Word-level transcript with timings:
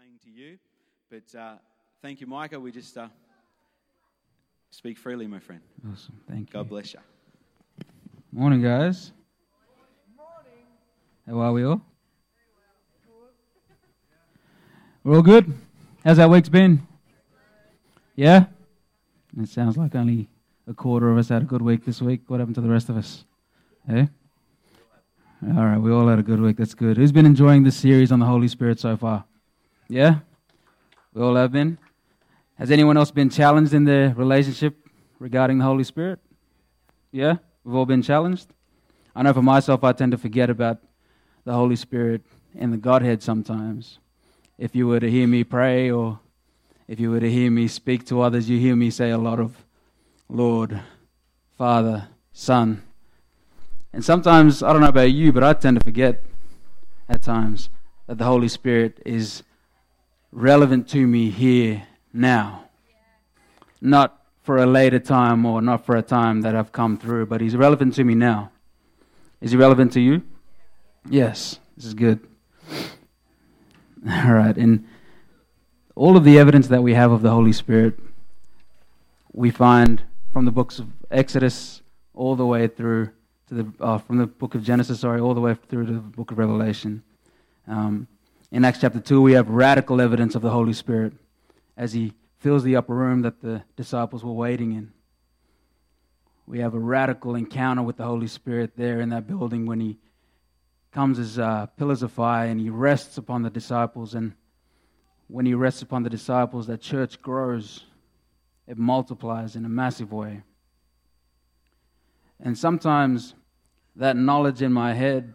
saying 0.00 0.18
to 0.24 0.30
you. 0.30 0.58
But 1.10 1.38
uh, 1.38 1.56
thank 2.00 2.20
you, 2.20 2.26
Maika. 2.26 2.60
We 2.60 2.72
just 2.72 2.96
uh, 2.96 3.08
speak 4.70 4.96
freely, 4.96 5.26
my 5.26 5.40
friend. 5.40 5.60
Awesome. 5.92 6.18
Thank 6.28 6.48
you. 6.48 6.52
God 6.54 6.68
bless 6.68 6.94
you. 6.94 7.00
Morning, 8.32 8.62
guys. 8.62 9.12
Morning. 10.16 10.64
How 11.26 11.40
are 11.40 11.52
we 11.52 11.64
all? 11.64 11.82
We're 15.02 15.16
all 15.16 15.22
good? 15.22 15.52
How's 16.04 16.18
our 16.18 16.28
week's 16.28 16.48
been? 16.48 16.86
Yeah? 18.14 18.44
It 19.38 19.48
sounds 19.48 19.76
like 19.76 19.94
only 19.94 20.28
a 20.66 20.74
quarter 20.74 21.10
of 21.10 21.18
us 21.18 21.28
had 21.28 21.42
a 21.42 21.46
good 21.46 21.62
week 21.62 21.84
this 21.84 22.00
week. 22.00 22.22
What 22.28 22.40
happened 22.40 22.54
to 22.54 22.60
the 22.60 22.68
rest 22.68 22.88
of 22.88 22.96
us? 22.96 23.24
Hey? 23.86 24.08
All 25.46 25.64
right, 25.64 25.78
we 25.78 25.90
all 25.90 26.06
had 26.08 26.18
a 26.18 26.22
good 26.22 26.40
week. 26.40 26.56
That's 26.58 26.74
good. 26.74 26.96
Who's 26.96 27.12
been 27.12 27.26
enjoying 27.26 27.64
this 27.64 27.76
series 27.76 28.12
on 28.12 28.18
the 28.18 28.26
Holy 28.26 28.48
Spirit 28.48 28.78
so 28.78 28.96
far? 28.96 29.24
Yeah? 29.90 30.20
We 31.12 31.20
all 31.20 31.34
have 31.34 31.50
been. 31.50 31.76
Has 32.54 32.70
anyone 32.70 32.96
else 32.96 33.10
been 33.10 33.28
challenged 33.28 33.74
in 33.74 33.84
their 33.84 34.14
relationship 34.14 34.76
regarding 35.18 35.58
the 35.58 35.64
Holy 35.64 35.82
Spirit? 35.82 36.20
Yeah? 37.10 37.38
We've 37.64 37.74
all 37.74 37.86
been 37.86 38.02
challenged. 38.02 38.46
I 39.16 39.22
know 39.22 39.32
for 39.32 39.42
myself, 39.42 39.82
I 39.82 39.92
tend 39.92 40.12
to 40.12 40.18
forget 40.18 40.48
about 40.48 40.78
the 41.44 41.52
Holy 41.52 41.74
Spirit 41.74 42.22
and 42.56 42.72
the 42.72 42.76
Godhead 42.76 43.20
sometimes. 43.20 43.98
If 44.58 44.76
you 44.76 44.86
were 44.86 45.00
to 45.00 45.10
hear 45.10 45.26
me 45.26 45.42
pray 45.42 45.90
or 45.90 46.20
if 46.86 47.00
you 47.00 47.10
were 47.10 47.20
to 47.20 47.30
hear 47.30 47.50
me 47.50 47.66
speak 47.66 48.06
to 48.06 48.20
others, 48.20 48.48
you 48.48 48.60
hear 48.60 48.76
me 48.76 48.90
say 48.90 49.10
a 49.10 49.18
lot 49.18 49.40
of 49.40 49.64
Lord, 50.28 50.80
Father, 51.58 52.06
Son. 52.32 52.82
And 53.92 54.04
sometimes, 54.04 54.62
I 54.62 54.72
don't 54.72 54.82
know 54.82 54.88
about 54.88 55.10
you, 55.10 55.32
but 55.32 55.42
I 55.42 55.52
tend 55.54 55.80
to 55.80 55.84
forget 55.84 56.22
at 57.08 57.22
times 57.22 57.70
that 58.06 58.18
the 58.18 58.24
Holy 58.24 58.46
Spirit 58.46 59.00
is 59.04 59.42
relevant 60.32 60.88
to 60.90 61.06
me 61.06 61.30
here 61.30 61.86
now. 62.12 62.64
Not 63.80 64.20
for 64.42 64.58
a 64.58 64.66
later 64.66 64.98
time 64.98 65.44
or 65.46 65.62
not 65.62 65.84
for 65.84 65.96
a 65.96 66.02
time 66.02 66.42
that 66.42 66.54
I've 66.54 66.72
come 66.72 66.96
through, 66.96 67.26
but 67.26 67.40
He's 67.40 67.56
relevant 67.56 67.94
to 67.94 68.04
me 68.04 68.14
now. 68.14 68.50
Is 69.40 69.52
He 69.52 69.56
relevant 69.56 69.92
to 69.92 70.00
you? 70.00 70.22
Yes, 71.08 71.58
this 71.76 71.86
is 71.86 71.94
good. 71.94 72.20
All 74.08 74.32
right, 74.32 74.56
and 74.56 74.86
all 75.94 76.16
of 76.16 76.24
the 76.24 76.38
evidence 76.38 76.68
that 76.68 76.82
we 76.82 76.94
have 76.94 77.12
of 77.12 77.20
the 77.20 77.30
Holy 77.30 77.52
Spirit, 77.52 77.98
we 79.32 79.50
find 79.50 80.02
from 80.32 80.46
the 80.46 80.50
books 80.50 80.78
of 80.78 80.88
Exodus 81.10 81.82
all 82.14 82.36
the 82.36 82.46
way 82.46 82.66
through 82.66 83.10
to 83.48 83.54
the 83.54 83.84
uh, 83.84 83.98
from 83.98 84.16
the 84.16 84.26
book 84.26 84.54
of 84.54 84.62
Genesis, 84.62 85.00
sorry, 85.00 85.20
all 85.20 85.34
the 85.34 85.40
way 85.40 85.54
through 85.68 85.86
to 85.86 85.92
the 85.92 85.98
book 85.98 86.30
of 86.30 86.38
Revelation. 86.38 87.02
Um, 87.68 88.06
in 88.50 88.64
Acts 88.64 88.80
chapter 88.80 89.00
two, 89.00 89.22
we 89.22 89.32
have 89.32 89.48
radical 89.48 90.00
evidence 90.00 90.34
of 90.34 90.42
the 90.42 90.50
Holy 90.50 90.72
Spirit 90.72 91.12
as 91.76 91.92
he 91.92 92.14
fills 92.38 92.64
the 92.64 92.76
upper 92.76 92.94
room 92.94 93.22
that 93.22 93.42
the 93.42 93.62
disciples 93.76 94.24
were 94.24 94.32
waiting 94.32 94.72
in. 94.72 94.92
We 96.46 96.58
have 96.58 96.74
a 96.74 96.80
radical 96.80 97.36
encounter 97.36 97.82
with 97.82 97.98
the 97.98 98.04
Holy 98.04 98.26
Spirit 98.26 98.72
there 98.76 99.00
in 99.00 99.10
that 99.10 99.28
building 99.28 99.66
when 99.66 99.80
he 99.80 99.98
comes 100.90 101.18
as 101.20 101.38
uh, 101.38 101.66
pillars 101.76 102.02
of 102.02 102.10
fire 102.10 102.48
and 102.48 102.60
he 102.60 102.70
rests 102.70 103.16
upon 103.18 103.42
the 103.42 103.50
disciples. 103.50 104.14
And 104.14 104.32
when 105.28 105.46
he 105.46 105.54
rests 105.54 105.82
upon 105.82 106.02
the 106.02 106.10
disciples, 106.10 106.66
that 106.66 106.80
church 106.80 107.22
grows, 107.22 107.84
it 108.66 108.76
multiplies 108.76 109.54
in 109.54 109.64
a 109.64 109.68
massive 109.68 110.10
way. 110.10 110.42
And 112.40 112.58
sometimes 112.58 113.34
that 113.94 114.16
knowledge 114.16 114.62
in 114.62 114.72
my 114.72 114.94
head 114.94 115.34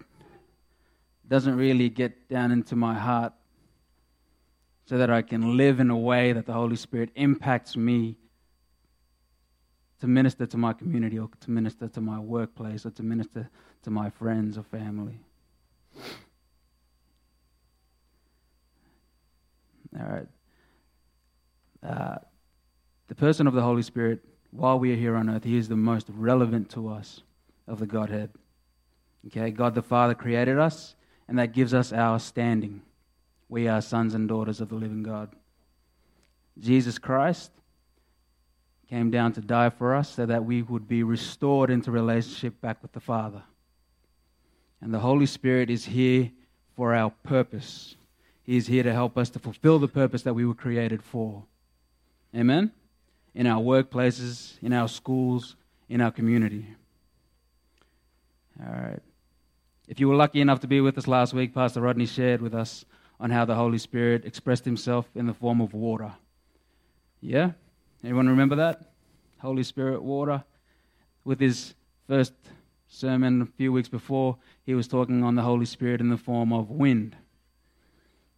doesn't 1.28 1.56
really 1.56 1.90
get 1.90 2.30
down 2.30 2.52
into 2.52 2.76
my 2.76 2.94
heart 2.94 3.34
so 4.86 4.98
that 4.98 5.10
I 5.10 5.22
can 5.22 5.58
live 5.58 5.80
in 5.80 5.90
a 5.90 5.98
way 5.98 6.34
that 6.34 6.46
the 6.46 6.54
Holy 6.54 6.76
Spirit 6.76 7.10
impacts 7.16 7.76
me 7.76 8.18
to 10.00 10.08
minister 10.08 10.46
to 10.46 10.58
my 10.58 10.74
community 10.74 11.18
or 11.18 11.30
to 11.40 11.52
minister 11.52 11.88
to 11.88 12.02
my 12.02 12.20
workplace 12.20 12.86
or 12.86 12.92
to 12.92 13.04
minister 13.04 13.50
to 13.84 13.90
my 13.90 14.10
friends 14.10 14.58
or 14.58 14.64
family. 14.64 15.20
All 20.00 20.06
right. 20.06 20.28
Uh, 21.82 22.18
the 23.08 23.16
person 23.16 23.48
of 23.48 23.54
the 23.54 23.62
Holy 23.62 23.84
Spirit, 23.84 24.20
while 24.52 24.80
we 24.80 24.92
are 24.92 24.98
here 24.98 25.16
on 25.16 25.30
earth, 25.30 25.44
he 25.44 25.58
is 25.58 25.70
the 25.70 25.76
most 25.76 26.08
relevant 26.10 26.70
to 26.72 26.90
us 26.90 27.22
of 27.68 27.80
the 27.80 27.86
Godhead. 27.86 28.32
Okay, 29.28 29.52
God 29.52 29.76
the 29.76 29.82
Father 29.82 30.14
created 30.14 30.60
us, 30.60 30.96
and 31.28 31.40
that 31.40 31.54
gives 31.54 31.74
us 31.74 31.92
our 31.92 32.20
standing. 32.20 32.82
We 33.50 33.68
are 33.68 33.82
sons 33.82 34.14
and 34.14 34.28
daughters 34.28 34.62
of 34.62 34.70
the 34.70 34.76
living 34.76 35.04
God. 35.04 35.30
Jesus 36.60 36.98
Christ 36.98 37.52
came 38.90 39.12
down 39.12 39.34
to 39.34 39.42
die 39.42 39.70
for 39.70 39.96
us 39.96 40.10
so 40.10 40.26
that 40.26 40.46
we 40.46 40.62
would 40.62 40.88
be 40.88 41.04
restored 41.04 41.70
into 41.70 41.92
relationship 41.92 42.60
back 42.62 42.82
with 42.82 42.92
the 42.92 43.00
Father. 43.00 43.44
And 44.82 44.94
the 44.94 45.00
Holy 45.00 45.26
Spirit 45.26 45.70
is 45.70 45.86
here 45.86 46.32
for 46.76 46.94
our 46.94 47.10
purpose. 47.24 47.96
He 48.44 48.58
is 48.58 48.68
here 48.68 48.84
to 48.84 48.94
help 48.94 49.18
us 49.18 49.30
to 49.32 49.40
fulfill 49.40 49.80
the 49.80 49.88
purpose 49.88 50.22
that 50.24 50.34
we 50.34 50.46
were 50.46 50.54
created 50.54 51.02
for. 51.02 51.44
Amen? 52.36 52.72
In 53.34 53.48
our 53.48 53.62
workplaces, 53.62 54.62
in 54.62 54.72
our 54.74 54.88
schools, 54.88 55.56
in 55.90 56.02
our 56.02 56.12
community. 56.12 56.68
All 58.60 58.72
right. 58.72 59.02
If 59.88 60.00
you 60.00 60.08
were 60.10 60.16
lucky 60.16 60.42
enough 60.42 60.62
to 60.62 60.68
be 60.68 60.82
with 60.82 60.98
us 60.98 61.08
last 61.08 61.34
week, 61.34 61.54
Pastor 61.54 61.80
Rodney 61.80 62.08
shared 62.08 62.42
with 62.42 62.56
us 62.56 62.86
on 63.20 63.30
how 63.30 63.46
the 63.46 63.54
Holy 63.54 63.78
Spirit 63.78 64.26
expressed 64.26 64.66
himself 64.66 65.06
in 65.14 65.28
the 65.28 65.34
form 65.34 65.62
of 65.62 65.74
water. 65.74 66.12
Yeah? 67.22 67.52
Anyone 68.04 68.28
remember 68.28 68.56
that? 68.56 68.82
Holy 69.40 69.62
Spirit, 69.64 70.02
water. 70.02 70.44
With 71.24 71.40
his 71.40 71.76
first 72.08 72.34
sermon 72.88 73.44
a 73.44 73.46
few 73.46 73.72
weeks 73.72 73.88
before, 73.88 74.38
he 74.66 74.74
was 74.74 74.88
talking 74.88 75.24
on 75.24 75.36
the 75.36 75.44
Holy 75.44 75.66
Spirit 75.66 76.02
in 76.02 76.10
the 76.10 76.18
form 76.18 76.52
of 76.52 76.72
wind. 76.72 77.16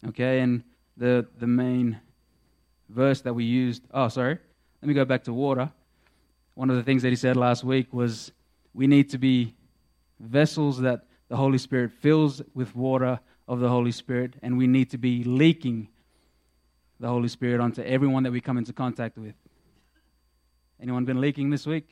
Okay, 0.06 0.40
and 0.40 0.62
the, 0.98 1.26
the 1.38 1.46
main 1.46 1.98
verse 2.90 3.22
that 3.22 3.32
we 3.32 3.44
used, 3.44 3.82
oh, 3.92 4.08
sorry, 4.08 4.38
let 4.82 4.88
me 4.88 4.94
go 4.94 5.06
back 5.06 5.24
to 5.24 5.32
water. 5.32 5.70
One 6.54 6.68
of 6.68 6.76
the 6.76 6.82
things 6.82 7.02
that 7.02 7.08
he 7.08 7.16
said 7.16 7.36
last 7.38 7.64
week 7.64 7.92
was 7.92 8.32
we 8.74 8.86
need 8.86 9.08
to 9.10 9.18
be 9.18 9.54
vessels 10.20 10.80
that 10.80 11.07
the 11.28 11.36
Holy 11.36 11.58
Spirit 11.58 11.92
fills 12.00 12.42
with 12.54 12.74
water 12.74 13.20
of 13.46 13.60
the 13.60 13.68
Holy 13.68 13.92
Spirit, 13.92 14.34
and 14.42 14.58
we 14.58 14.66
need 14.66 14.90
to 14.90 14.98
be 14.98 15.24
leaking 15.24 15.88
the 17.00 17.08
Holy 17.08 17.28
Spirit 17.28 17.60
onto 17.60 17.82
everyone 17.82 18.24
that 18.24 18.32
we 18.32 18.40
come 18.40 18.58
into 18.58 18.72
contact 18.72 19.16
with. 19.16 19.34
Anyone 20.80 21.04
been 21.04 21.20
leaking 21.20 21.50
this 21.50 21.66
week? 21.66 21.88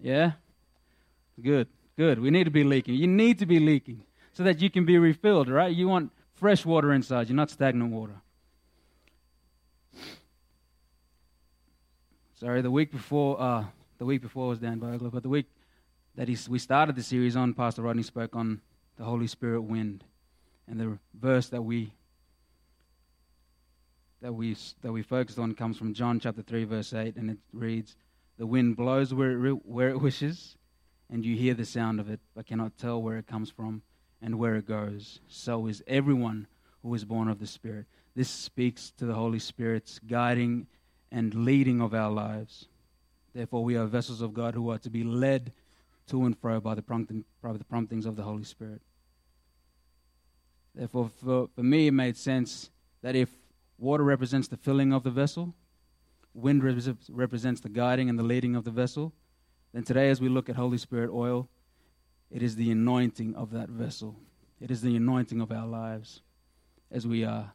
Yeah? 0.00 0.32
Good, 1.40 1.68
good. 1.96 2.20
We 2.20 2.30
need 2.30 2.44
to 2.44 2.50
be 2.50 2.64
leaking. 2.64 2.94
You 2.94 3.06
need 3.06 3.38
to 3.40 3.46
be 3.46 3.58
leaking 3.58 4.04
so 4.32 4.42
that 4.44 4.60
you 4.60 4.70
can 4.70 4.84
be 4.84 4.98
refilled, 4.98 5.48
right? 5.48 5.74
You 5.74 5.88
want 5.88 6.12
fresh 6.34 6.64
water 6.64 6.92
inside 6.92 7.28
you, 7.28 7.34
not 7.34 7.50
stagnant 7.50 7.92
water. 7.92 8.20
Sorry, 12.34 12.60
the 12.60 12.70
week 12.70 12.90
before, 12.90 13.40
uh, 13.40 13.64
the 13.98 14.04
week 14.04 14.20
before 14.20 14.48
was 14.48 14.58
Dan 14.58 14.78
Bogler, 14.80 15.10
but 15.10 15.22
the 15.22 15.28
week 15.28 15.46
that 16.16 16.28
he, 16.28 16.36
we 16.48 16.58
started 16.58 16.96
the 16.96 17.02
series 17.02 17.36
on, 17.36 17.54
Pastor 17.54 17.82
Rodney 17.82 18.02
spoke 18.02 18.36
on 18.36 18.60
the 18.96 19.04
Holy 19.04 19.26
Spirit 19.26 19.62
wind, 19.62 20.04
and 20.68 20.78
the 20.78 20.98
verse 21.14 21.48
that 21.48 21.62
we 21.62 21.92
that 24.20 24.32
we 24.32 24.56
that 24.82 24.92
we 24.92 25.02
focused 25.02 25.38
on 25.38 25.54
comes 25.54 25.76
from 25.76 25.92
John 25.92 26.18
chapter 26.20 26.42
three, 26.42 26.64
verse 26.64 26.94
eight, 26.94 27.16
and 27.16 27.30
it 27.30 27.38
reads, 27.52 27.96
"The 28.38 28.46
wind 28.46 28.76
blows 28.76 29.12
where 29.12 29.46
it, 29.46 29.66
where 29.66 29.90
it 29.90 30.00
wishes, 30.00 30.56
and 31.10 31.24
you 31.24 31.36
hear 31.36 31.54
the 31.54 31.66
sound 31.66 32.00
of 32.00 32.08
it, 32.08 32.20
but 32.34 32.46
cannot 32.46 32.78
tell 32.78 33.02
where 33.02 33.18
it 33.18 33.26
comes 33.26 33.50
from 33.50 33.82
and 34.22 34.38
where 34.38 34.54
it 34.54 34.66
goes. 34.66 35.20
So 35.28 35.66
is 35.66 35.82
everyone 35.86 36.46
who 36.82 36.94
is 36.94 37.04
born 37.04 37.28
of 37.28 37.38
the 37.38 37.46
Spirit." 37.46 37.86
This 38.14 38.30
speaks 38.30 38.92
to 38.92 39.06
the 39.06 39.14
Holy 39.14 39.40
Spirit's 39.40 39.98
guiding 39.98 40.68
and 41.10 41.34
leading 41.34 41.80
of 41.80 41.92
our 41.92 42.10
lives. 42.10 42.68
Therefore, 43.34 43.64
we 43.64 43.76
are 43.76 43.86
vessels 43.86 44.22
of 44.22 44.32
God 44.32 44.54
who 44.54 44.70
are 44.70 44.78
to 44.78 44.90
be 44.90 45.02
led 45.02 45.52
to 46.08 46.24
and 46.24 46.38
fro 46.38 46.60
by 46.60 46.74
the, 46.74 46.82
prompting, 46.82 47.24
by 47.42 47.52
the 47.52 47.64
promptings 47.64 48.06
of 48.06 48.16
the 48.16 48.22
Holy 48.22 48.44
Spirit. 48.44 48.82
Therefore, 50.74 51.10
for, 51.22 51.48
for 51.54 51.62
me, 51.62 51.86
it 51.86 51.92
made 51.92 52.16
sense 52.16 52.70
that 53.02 53.14
if 53.14 53.30
water 53.78 54.02
represents 54.02 54.48
the 54.48 54.56
filling 54.56 54.92
of 54.92 55.02
the 55.02 55.10
vessel, 55.10 55.54
wind 56.34 56.64
represents 57.08 57.60
the 57.60 57.68
guiding 57.68 58.08
and 58.08 58.18
the 58.18 58.24
leading 58.24 58.56
of 58.56 58.64
the 58.64 58.70
vessel, 58.70 59.12
then 59.72 59.84
today, 59.84 60.10
as 60.10 60.20
we 60.20 60.28
look 60.28 60.48
at 60.48 60.56
Holy 60.56 60.78
Spirit 60.78 61.10
oil, 61.12 61.48
it 62.30 62.42
is 62.42 62.56
the 62.56 62.70
anointing 62.70 63.34
of 63.34 63.50
that 63.52 63.68
vessel. 63.68 64.16
It 64.60 64.70
is 64.70 64.82
the 64.82 64.96
anointing 64.96 65.40
of 65.40 65.52
our 65.52 65.66
lives 65.66 66.22
as 66.90 67.06
we 67.06 67.24
are 67.24 67.52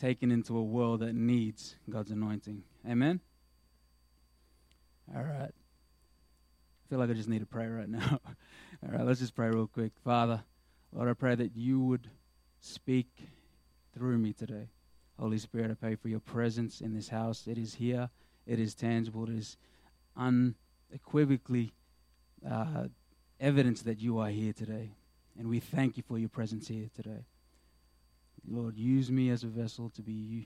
taken 0.00 0.30
into 0.30 0.56
a 0.56 0.62
world 0.62 1.00
that 1.00 1.14
needs 1.14 1.76
God's 1.88 2.10
anointing. 2.10 2.62
Amen? 2.88 3.20
All 5.14 5.22
right 5.22 5.52
feel 6.92 6.98
like 6.98 7.08
I 7.08 7.14
just 7.14 7.30
need 7.30 7.38
to 7.38 7.46
pray 7.46 7.68
right 7.68 7.88
now. 7.88 8.20
All 8.84 8.92
right, 8.92 9.06
let's 9.06 9.20
just 9.20 9.34
pray 9.34 9.48
real 9.48 9.66
quick. 9.66 9.92
Father, 10.04 10.42
Lord, 10.92 11.08
I 11.08 11.14
pray 11.14 11.34
that 11.34 11.56
you 11.56 11.80
would 11.80 12.10
speak 12.60 13.08
through 13.94 14.18
me 14.18 14.34
today. 14.34 14.68
Holy 15.18 15.38
Spirit, 15.38 15.70
I 15.70 15.74
pray 15.74 15.94
for 15.94 16.08
your 16.08 16.20
presence 16.20 16.82
in 16.82 16.92
this 16.92 17.08
house. 17.08 17.46
It 17.46 17.56
is 17.56 17.76
here, 17.76 18.10
it 18.46 18.60
is 18.60 18.74
tangible, 18.74 19.24
it 19.24 19.38
is 19.38 19.56
unequivocally 20.18 21.72
uh, 22.46 22.88
evidence 23.40 23.80
that 23.80 23.98
you 23.98 24.18
are 24.18 24.28
here 24.28 24.52
today. 24.52 24.90
And 25.38 25.48
we 25.48 25.60
thank 25.60 25.96
you 25.96 26.02
for 26.06 26.18
your 26.18 26.28
presence 26.28 26.68
here 26.68 26.90
today. 26.94 27.24
Lord, 28.46 28.76
use 28.76 29.10
me 29.10 29.30
as 29.30 29.44
a 29.44 29.46
vessel 29.46 29.88
to 29.94 30.02
be 30.02 30.12
you, 30.12 30.44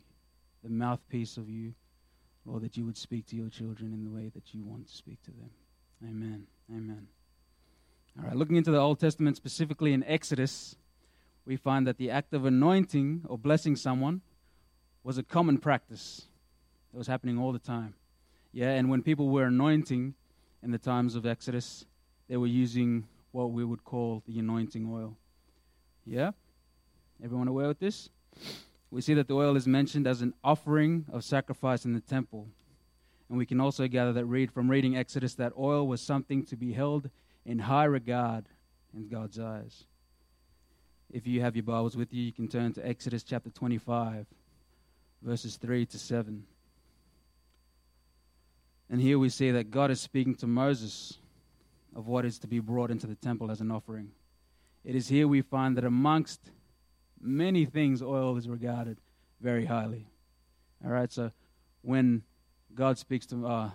the 0.63 0.71
mouthpiece 0.71 1.39
of 1.39 1.49
you. 1.49 1.75
Lord, 2.45 2.63
that 2.63 2.77
you 2.77 2.87
would 2.87 2.97
speak 2.97 3.27
to 3.31 3.37
your 3.37 3.49
children 3.49 3.93
in 3.93 4.05
the 4.05 4.11
way 4.11 4.31
that 4.33 4.55
you 4.55 4.63
want 4.63 4.87
to 4.87 4.95
speak 4.95 5.21
to 5.25 5.33
them. 5.33 5.51
Amen. 6.03 6.47
Amen. 6.71 7.09
All 8.19 8.29
right, 8.29 8.37
looking 8.37 8.57
into 8.57 8.71
the 8.71 8.79
Old 8.79 8.99
Testament, 8.99 9.37
specifically 9.37 9.93
in 9.93 10.03
Exodus, 10.05 10.77
we 11.45 11.57
find 11.57 11.87
that 11.87 11.99
the 11.99 12.11
act 12.11 12.35
of 12.35 12.45
anointing 12.45 13.23
or 13.29 13.39
blessing 13.39 13.77
someone 13.77 14.23
was 15.05 15.19
a 15.19 15.23
common 15.23 15.59
practice 15.59 16.27
that 16.93 16.99
was 16.99 17.07
happening 17.07 17.39
all 17.39 17.53
the 17.53 17.59
time. 17.59 17.95
Yeah, 18.53 18.71
and 18.71 18.89
when 18.89 19.03
people 19.03 19.29
were 19.29 19.45
anointing 19.45 20.15
in 20.63 20.71
the 20.71 20.79
times 20.79 21.15
of 21.15 21.27
Exodus, 21.27 21.85
they 22.29 22.37
were 22.37 22.47
using 22.47 23.07
what 23.33 23.53
we 23.53 23.65
would 23.65 23.85
call 23.85 24.23
the 24.27 24.39
anointing 24.39 24.91
oil. 24.91 25.17
Yeah? 26.05 26.31
Everyone 27.23 27.49
aware 27.49 27.69
with 27.69 27.79
this? 27.79 28.09
We 28.91 29.03
see 29.03 29.15
that 29.15 29.29
the 29.29 29.35
oil 29.35 29.57
is 29.57 29.67
mentioned 29.67 30.07
as 30.07 30.23
an 30.23 30.33
offering 30.43 31.07
of 31.13 31.23
sacrifice 31.23 31.85
in 31.85 31.93
the 31.93 32.01
temple. 32.01 32.49
And 33.28 33.38
we 33.38 33.46
can 33.46 33.61
also 33.61 33.88
gather 33.88 34.12
that 34.12 34.26
read 34.26 34.52
from 34.52 34.70
reading 34.70 34.96
Exodus 34.96 35.34
that 35.34 35.52
oil 35.58 35.87
was 35.87 36.00
something 36.00 36.44
to 36.46 36.56
be 36.56 36.73
held 36.73 37.11
in 37.44 37.58
high 37.58 37.84
regard 37.84 38.46
in 38.94 39.08
God's 39.08 39.38
eyes. 39.38 39.84
If 41.11 41.26
you 41.26 41.40
have 41.40 41.56
your 41.56 41.64
Bibles 41.64 41.96
with 41.96 42.12
you, 42.12 42.23
you 42.23 42.32
can 42.32 42.49
turn 42.49 42.73
to 42.75 42.87
Exodus 42.87 43.23
chapter 43.23 43.50
25 43.50 44.26
verses 45.23 45.56
3 45.56 45.87
to 45.87 45.99
7. 45.99 46.44
And 48.88 49.00
here 49.00 49.19
we 49.19 49.28
see 49.28 49.50
that 49.50 49.70
God 49.70 49.90
is 49.90 50.00
speaking 50.00 50.37
to 50.37 50.46
Moses 50.46 51.19
of 51.94 52.06
what 52.06 52.25
is 52.25 52.38
to 52.40 52.46
be 52.46 52.61
brought 52.61 52.90
into 52.90 53.06
the 53.06 53.17
temple 53.17 53.50
as 53.50 53.61
an 53.61 53.70
offering. 53.70 54.12
It 54.84 54.94
is 54.94 55.08
here 55.08 55.26
we 55.26 55.43
find 55.43 55.76
that 55.76 55.84
amongst 55.84 56.40
many 57.20 57.64
things, 57.64 58.02
oil 58.02 58.37
is 58.37 58.49
regarded 58.49 58.99
very 59.40 59.64
highly. 59.64 60.06
All 60.84 60.93
right, 60.93 61.12
so 61.12 61.32
when 61.82 62.23
God 62.76 62.99
speaks 62.99 63.26
to, 63.26 63.46
uh, 63.46 63.70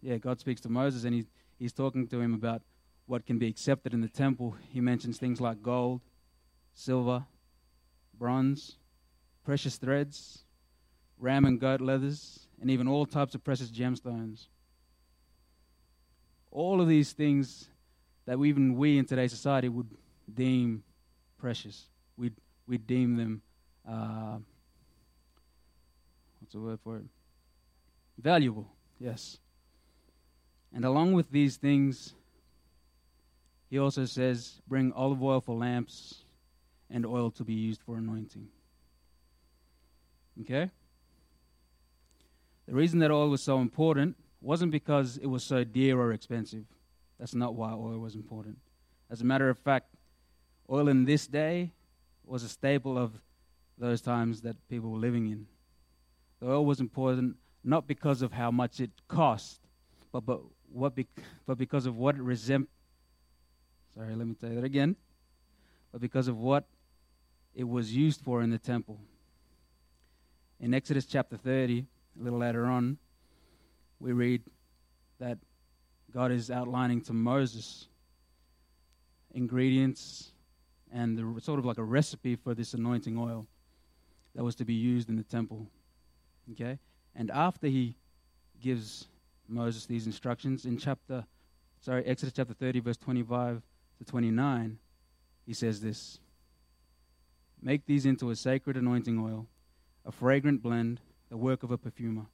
yeah, 0.00 0.16
God 0.16 0.40
speaks 0.40 0.62
to 0.62 0.68
Moses 0.70 1.04
and 1.04 1.14
he, 1.14 1.26
he's 1.58 1.72
talking 1.72 2.08
to 2.08 2.20
him 2.20 2.34
about 2.34 2.62
what 3.06 3.24
can 3.24 3.38
be 3.38 3.46
accepted 3.46 3.94
in 3.94 4.00
the 4.00 4.08
temple, 4.08 4.56
he 4.72 4.80
mentions 4.80 5.18
things 5.18 5.40
like 5.40 5.62
gold, 5.62 6.00
silver, 6.74 7.24
bronze, 8.18 8.78
precious 9.44 9.76
threads, 9.76 10.42
ram 11.18 11.44
and 11.44 11.60
goat 11.60 11.80
leathers, 11.80 12.48
and 12.60 12.70
even 12.70 12.88
all 12.88 13.06
types 13.06 13.34
of 13.34 13.44
precious 13.44 13.70
gemstones. 13.70 14.48
All 16.50 16.80
of 16.80 16.88
these 16.88 17.12
things 17.12 17.68
that 18.24 18.42
even 18.42 18.74
we 18.74 18.98
in 18.98 19.04
today's 19.04 19.30
society 19.30 19.68
would 19.68 19.90
deem 20.32 20.82
precious. 21.38 21.84
We'd, 22.16 22.34
we 22.66 22.78
deem 22.78 23.16
them, 23.16 23.42
uh, 23.88 24.38
what's 26.40 26.54
the 26.54 26.60
word 26.60 26.80
for 26.82 26.96
it? 26.96 27.04
Valuable, 28.18 28.66
yes. 28.98 29.38
And 30.72 30.84
along 30.84 31.12
with 31.12 31.30
these 31.30 31.56
things, 31.56 32.14
he 33.70 33.78
also 33.78 34.04
says, 34.04 34.60
bring 34.68 34.92
olive 34.92 35.22
oil 35.22 35.40
for 35.40 35.56
lamps 35.56 36.24
and 36.90 37.04
oil 37.04 37.30
to 37.32 37.44
be 37.44 37.54
used 37.54 37.82
for 37.82 37.96
anointing. 37.96 38.48
Okay? 40.42 40.70
The 42.66 42.74
reason 42.74 42.98
that 43.00 43.10
oil 43.10 43.28
was 43.28 43.42
so 43.42 43.58
important 43.60 44.16
wasn't 44.40 44.70
because 44.70 45.16
it 45.18 45.26
was 45.26 45.42
so 45.42 45.64
dear 45.64 45.98
or 45.98 46.12
expensive. 46.12 46.64
That's 47.18 47.34
not 47.34 47.54
why 47.54 47.72
oil 47.72 47.98
was 47.98 48.14
important. 48.14 48.58
As 49.10 49.20
a 49.20 49.24
matter 49.24 49.48
of 49.48 49.58
fact, 49.58 49.94
oil 50.70 50.88
in 50.88 51.04
this 51.04 51.26
day 51.26 51.72
was 52.24 52.42
a 52.42 52.48
staple 52.48 52.98
of 52.98 53.12
those 53.78 54.00
times 54.00 54.42
that 54.42 54.56
people 54.68 54.90
were 54.90 54.98
living 54.98 55.26
in. 55.26 55.46
The 56.40 56.50
oil 56.50 56.64
was 56.64 56.80
important 56.80 57.36
not 57.66 57.86
because 57.86 58.22
of 58.22 58.32
how 58.32 58.50
much 58.50 58.80
it 58.80 58.90
cost, 59.08 59.60
but, 60.12 60.20
but, 60.20 60.40
what 60.72 60.94
be, 60.94 61.06
but 61.46 61.58
because 61.58 61.84
of 61.84 61.96
what 61.96 62.14
it 62.14 62.22
resem- 62.22 62.68
Sorry, 63.94 64.14
let 64.14 64.26
me 64.26 64.34
say 64.40 64.54
that 64.54 64.64
again. 64.64 64.94
But 65.90 66.00
because 66.00 66.28
of 66.28 66.38
what 66.38 66.64
it 67.54 67.64
was 67.64 67.94
used 67.94 68.20
for 68.20 68.42
in 68.42 68.50
the 68.50 68.58
temple. 68.58 69.00
In 70.60 70.74
Exodus 70.74 71.06
chapter 71.06 71.36
30, 71.36 71.84
a 72.18 72.22
little 72.22 72.38
later 72.38 72.66
on, 72.66 72.98
we 73.98 74.12
read 74.12 74.42
that 75.18 75.38
God 76.12 76.30
is 76.30 76.50
outlining 76.50 77.00
to 77.02 77.12
Moses 77.12 77.88
ingredients 79.34 80.32
and 80.92 81.18
the, 81.18 81.40
sort 81.40 81.58
of 81.58 81.64
like 81.64 81.78
a 81.78 81.84
recipe 81.84 82.36
for 82.36 82.54
this 82.54 82.74
anointing 82.74 83.18
oil 83.18 83.46
that 84.34 84.44
was 84.44 84.54
to 84.56 84.64
be 84.64 84.74
used 84.74 85.08
in 85.08 85.16
the 85.16 85.22
temple. 85.24 85.66
Okay? 86.52 86.78
And 87.16 87.30
after 87.30 87.66
he 87.66 87.96
gives 88.60 89.08
Moses 89.48 89.86
these 89.86 90.06
instructions 90.06 90.66
in 90.66 90.76
chapter, 90.76 91.24
sorry, 91.80 92.04
Exodus 92.04 92.34
chapter 92.34 92.52
30, 92.52 92.80
verse 92.80 92.96
25 92.98 93.62
to 93.98 94.04
29, 94.04 94.78
he 95.46 95.54
says 95.54 95.80
this 95.80 96.18
Make 97.62 97.86
these 97.86 98.04
into 98.04 98.30
a 98.30 98.36
sacred 98.36 98.76
anointing 98.76 99.18
oil, 99.18 99.46
a 100.04 100.12
fragrant 100.12 100.62
blend 100.62 101.00
the 101.30 101.36
work 101.36 101.62
of 101.62 101.70
a 101.70 101.78
perfumer. 101.78 102.26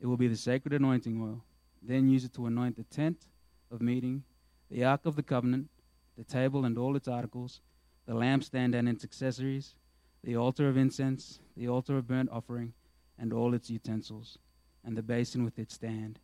It 0.00 0.06
will 0.06 0.16
be 0.16 0.28
the 0.28 0.36
sacred 0.36 0.72
anointing 0.72 1.20
oil. 1.20 1.44
Then 1.82 2.08
use 2.08 2.24
it 2.24 2.32
to 2.34 2.46
anoint 2.46 2.76
the 2.76 2.84
tent 2.84 3.26
of 3.70 3.82
meeting, 3.82 4.24
the 4.70 4.84
ark 4.84 5.02
of 5.04 5.16
the 5.16 5.22
covenant, 5.22 5.68
the 6.16 6.24
table 6.24 6.64
and 6.64 6.78
all 6.78 6.96
its 6.96 7.08
articles, 7.08 7.60
the 8.06 8.14
lampstand 8.14 8.74
and 8.74 8.88
its 8.88 9.04
accessories, 9.04 9.74
the 10.22 10.36
altar 10.36 10.68
of 10.68 10.76
incense, 10.76 11.40
the 11.56 11.68
altar 11.68 11.98
of 11.98 12.06
burnt 12.06 12.30
offering, 12.30 12.72
and 13.18 13.32
all 13.32 13.54
its 13.54 13.70
utensils, 13.70 14.38
and 14.84 14.96
the 14.96 15.02
basin 15.02 15.44
with 15.44 15.58
its 15.58 15.74
stand. 15.74 16.18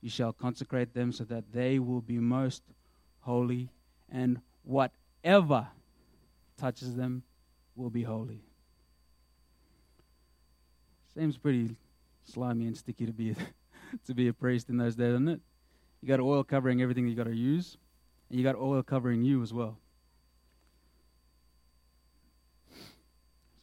You 0.00 0.10
shall 0.10 0.32
consecrate 0.32 0.94
them 0.94 1.12
so 1.12 1.24
that 1.24 1.52
they 1.52 1.78
will 1.78 2.00
be 2.00 2.18
most 2.18 2.62
holy, 3.20 3.70
and 4.10 4.40
whatever 4.62 5.68
touches 6.58 6.94
them 6.94 7.22
will 7.74 7.90
be 7.90 8.02
holy. 8.02 8.40
Seems 11.14 11.38
pretty 11.38 11.76
slimy 12.24 12.66
and 12.66 12.76
sticky 12.76 13.06
to 13.06 13.12
be 13.12 13.30
a, 13.30 13.36
to 14.06 14.14
be 14.14 14.28
a 14.28 14.32
priest 14.32 14.68
in 14.68 14.76
those 14.76 14.96
days, 14.96 15.12
doesn't 15.12 15.28
it? 15.28 15.40
You 16.02 16.08
got 16.08 16.20
oil 16.20 16.44
covering 16.44 16.82
everything 16.82 17.08
you 17.08 17.14
got 17.14 17.24
to 17.24 17.34
use, 17.34 17.78
and 18.28 18.38
you 18.38 18.44
got 18.44 18.56
oil 18.56 18.82
covering 18.82 19.22
you 19.22 19.42
as 19.42 19.52
well. 19.54 19.78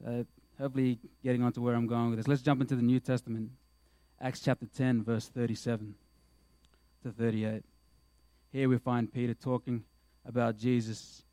So 0.04 0.26
hopefully, 0.62 1.00
getting 1.24 1.42
on 1.42 1.52
to 1.54 1.62
where 1.62 1.74
I'm 1.74 1.88
going 1.88 2.12
with 2.12 2.20
this. 2.20 2.28
Let's 2.28 2.44
jump 2.44 2.62
into 2.62 2.76
the 2.76 2.84
New 2.84 3.00
Testament, 3.00 3.50
Acts 4.22 4.42
chapter 4.42 4.68
10, 4.68 5.04
verse 5.04 5.28
37 5.28 5.96
to 7.04 7.12
38. 7.12 7.64
Here 8.52 8.70
we 8.70 8.78
find 8.78 9.12
Peter 9.12 9.34
talking 9.34 9.84
about 10.24 10.58
Jesus, 10.58 11.24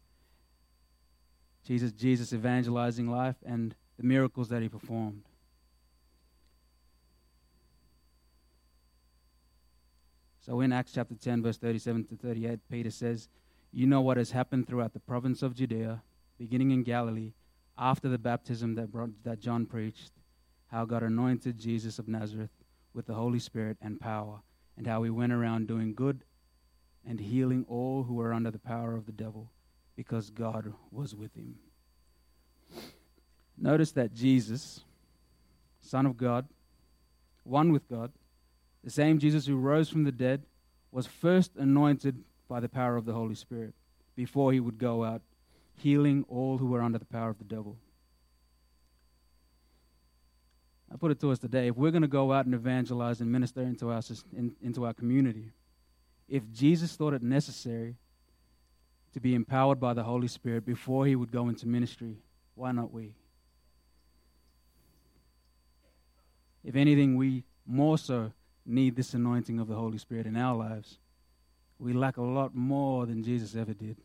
Jesus, 1.67 1.93
Jesus 1.93 2.33
evangelizing 2.33 3.11
life 3.11 3.37
and 3.45 3.75
the 3.99 4.05
miracles 4.05 4.49
that 4.49 4.63
he 4.63 4.69
performed. 4.69 5.25
So 10.41 10.63
in 10.63 10.73
Acts 10.73 10.93
chapter 10.95 11.15
10, 11.15 11.43
verse 11.43 11.59
37 11.59 12.05
to 12.05 12.17
38, 12.17 12.61
Peter 12.71 12.91
says, 12.91 13.29
You 13.73 13.87
know 13.87 14.01
what 14.01 14.17
has 14.17 14.31
happened 14.31 14.67
throughout 14.67 14.95
the 14.95 15.01
province 15.01 15.43
of 15.43 15.55
Judea, 15.55 16.03
beginning 16.39 16.71
in 16.71 16.83
Galilee, 16.83 17.33
after 17.79 18.09
the 18.09 18.19
baptism 18.19 18.75
that, 18.75 18.91
brought, 18.91 19.11
that 19.25 19.41
John 19.41 19.65
preached, 19.65 20.13
how 20.67 20.85
God 20.85 21.03
anointed 21.03 21.59
Jesus 21.59 21.99
of 21.99 22.09
Nazareth 22.09 22.51
with 22.93 23.07
the 23.07 23.15
Holy 23.15 23.39
Spirit 23.39 23.77
and 23.81 24.01
power, 24.01 24.41
and 24.77 24.87
how 24.87 25.03
he 25.03 25.11
went 25.11 25.33
around 25.33 25.69
doing 25.69 25.95
good 25.95 26.25
and 27.07 27.21
healing 27.21 27.65
all 27.69 28.03
who 28.03 28.15
were 28.15 28.33
under 28.33 28.51
the 28.51 28.59
power 28.59 28.95
of 28.95 29.07
the 29.07 29.13
devil, 29.13 29.51
because 29.97 30.31
God 30.31 30.73
was 30.91 31.15
with 31.15 31.35
him. 31.35 31.57
Notice 33.57 33.93
that 33.93 34.13
Jesus, 34.13 34.81
Son 35.81 36.05
of 36.05 36.17
God, 36.17 36.47
one 37.45 37.73
with 37.73 37.89
God, 37.89 38.13
the 38.85 38.91
same 38.91 39.19
Jesus 39.19 39.47
who 39.47 39.57
rose 39.57 39.89
from 39.89 40.05
the 40.05 40.13
dead 40.13 40.45
was 40.93 41.07
first 41.07 41.53
anointed 41.57 42.23
by 42.49 42.61
the 42.61 42.69
power 42.69 42.97
of 42.97 43.05
the 43.05 43.13
Holy 43.13 43.35
Spirit 43.35 43.75
before 44.15 44.53
he 44.53 44.61
would 44.61 44.79
go 44.79 45.05
out 45.05 45.23
healing 45.79 46.25
all 46.29 46.59
who 46.59 46.67
were 46.67 46.83
under 46.83 46.99
the 46.99 47.05
power 47.05 47.31
of 47.31 47.39
the 47.39 47.45
devil. 47.45 47.77
I 50.93 50.97
put 50.97 51.11
it 51.11 51.21
to 51.21 51.31
us 51.31 51.39
today 51.39 51.69
if 51.69 51.77
we're 51.77 51.91
going 51.91 52.03
to 52.03 52.09
go 52.09 52.33
out 52.33 52.47
and 52.47 52.55
evangelize 52.55 53.21
and 53.21 53.31
minister 53.31 53.61
into 53.63 53.91
our, 53.91 54.03
in, 54.37 54.55
into 54.63 54.87
our 54.87 54.95
community, 54.95 55.51
if 56.29 56.51
Jesus 56.53 56.97
thought 56.97 57.15
it 57.15 57.23
necessary 57.23 57.97
to 59.13 59.21
be 59.21 59.35
empowered 59.35 59.81
by 59.81 59.95
the 59.95 60.03
Holy 60.03 60.29
Spirit 60.29 60.65
before 60.65 61.07
he 61.07 61.17
would 61.17 61.33
go 61.33 61.49
into 61.49 61.67
ministry, 61.67 62.17
why 62.55 62.73
not 62.73 62.93
we? 62.93 63.15
If 66.65 66.77
anything, 66.77 67.17
we 67.17 67.45
more 67.67 67.99
so 67.99 68.33
need 68.67 68.97
this 68.97 69.15
anointing 69.15 69.59
of 69.59 69.69
the 69.69 69.75
Holy 69.75 69.99
Spirit 69.99 70.27
in 70.27 70.37
our 70.37 70.55
lives. 70.55 70.99
We 71.79 71.93
lack 71.93 72.17
a 72.17 72.23
lot 72.23 72.55
more 72.55 73.07
than 73.07 73.23
Jesus 73.23 73.55
ever 73.55 73.73
did. 73.73 73.97